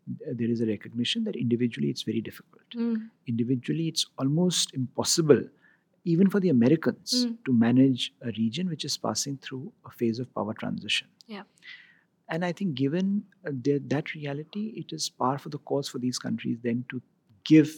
[0.07, 2.63] there is a recognition that individually it's very difficult.
[2.75, 3.09] Mm.
[3.27, 5.43] Individually, it's almost impossible,
[6.03, 7.37] even for the Americans, mm.
[7.45, 11.07] to manage a region which is passing through a phase of power transition.
[11.27, 11.43] Yeah.
[12.29, 13.51] And I think, given uh,
[13.87, 17.01] that reality, it is par for the course for these countries then to
[17.43, 17.71] give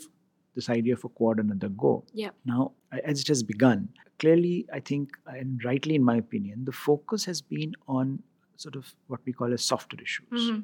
[0.56, 2.04] this idea of a quad another go.
[2.14, 2.32] Yeah.
[2.45, 2.74] Now,
[3.06, 3.89] as it has begun,
[4.20, 8.22] clearly, I think, and rightly in my opinion, the focus has been on
[8.58, 10.28] sort of what we call as softer issues.
[10.34, 10.60] Mm-hmm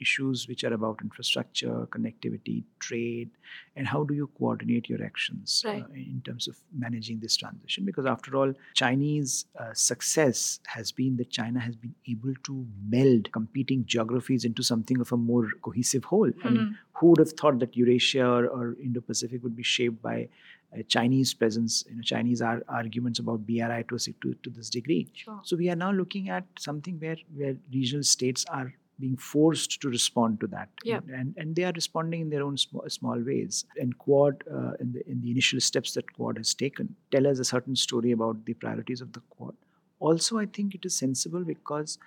[0.00, 3.30] issues which are about infrastructure, connectivity, trade,
[3.76, 5.82] and how do you coordinate your actions right.
[5.82, 7.84] uh, in terms of managing this transition?
[7.84, 13.30] Because after all, Chinese uh, success has been that China has been able to meld
[13.32, 16.28] competing geographies into something of a more cohesive whole.
[16.28, 16.46] Mm-hmm.
[16.46, 16.72] I mean, mm-hmm.
[16.94, 20.28] who would have thought that Eurasia or, or Indo-Pacific would be shaped by
[20.72, 25.08] a Chinese presence, you know, Chinese ar- arguments about BRI to, to, to this degree.
[25.12, 25.40] Sure.
[25.42, 29.88] So we are now looking at something where, where regional states are being forced to
[29.88, 30.68] respond to that.
[30.84, 31.00] Yeah.
[31.12, 33.64] And, and they are responding in their own small, small ways.
[33.76, 37.38] And Quad, uh, in, the, in the initial steps that Quad has taken, tell us
[37.38, 39.54] a certain story about the priorities of the Quad.
[39.98, 41.98] Also, I think it is sensible because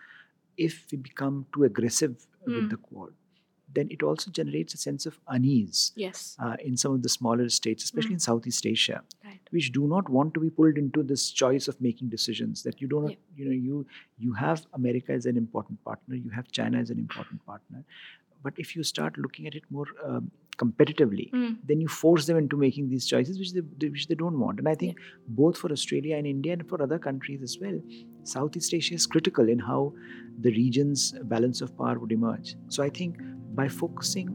[0.58, 2.54] if we become too aggressive mm.
[2.54, 2.70] with hmm.
[2.70, 3.14] the Quad,
[3.74, 6.36] then it also generates a sense of unease yes.
[6.40, 8.14] uh, in some of the smaller states, especially mm.
[8.14, 9.40] in Southeast Asia, right.
[9.52, 12.64] which do not want to be pulled into this choice of making decisions.
[12.64, 13.16] That you don't, yeah.
[13.36, 13.86] you know, you
[14.18, 17.84] you have America as an important partner, you have China as an important partner,
[18.44, 21.58] but if you start looking at it more um, competitively, mm.
[21.66, 24.60] then you force them into making these choices which they which they don't want.
[24.60, 25.04] And I think yeah.
[25.28, 27.80] both for Australia and India and for other countries as well,
[28.24, 29.94] Southeast Asia is critical in how
[30.40, 32.56] the region's balance of power would emerge.
[32.68, 33.18] So I think
[33.56, 34.30] by focusing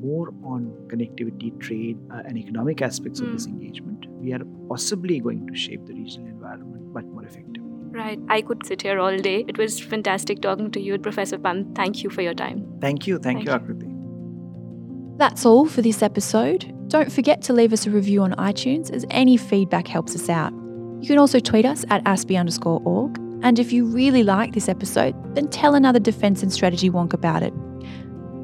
[0.00, 3.26] more on connectivity, trade, uh, and economic aspects mm.
[3.26, 3.52] of this hmm.
[3.52, 7.62] engagement, we are possibly going to shape the regional environment much more effectively.
[7.90, 8.20] Right.
[8.28, 9.44] I could sit here all day.
[9.48, 11.74] It was fantastic talking to you, Professor Pant.
[11.74, 12.66] Thank you for your time.
[12.80, 13.18] Thank you.
[13.18, 15.18] Thank, Thank you, Akriti.
[15.18, 16.72] That's all for this episode.
[16.88, 20.52] Don't forget to leave us a review on iTunes as any feedback helps us out.
[21.00, 23.18] You can also tweet us at ASPI underscore org.
[23.42, 27.42] And if you really like this episode, then tell another defence and strategy wonk about
[27.42, 27.52] it.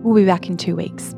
[0.03, 1.15] We'll be back in two weeks.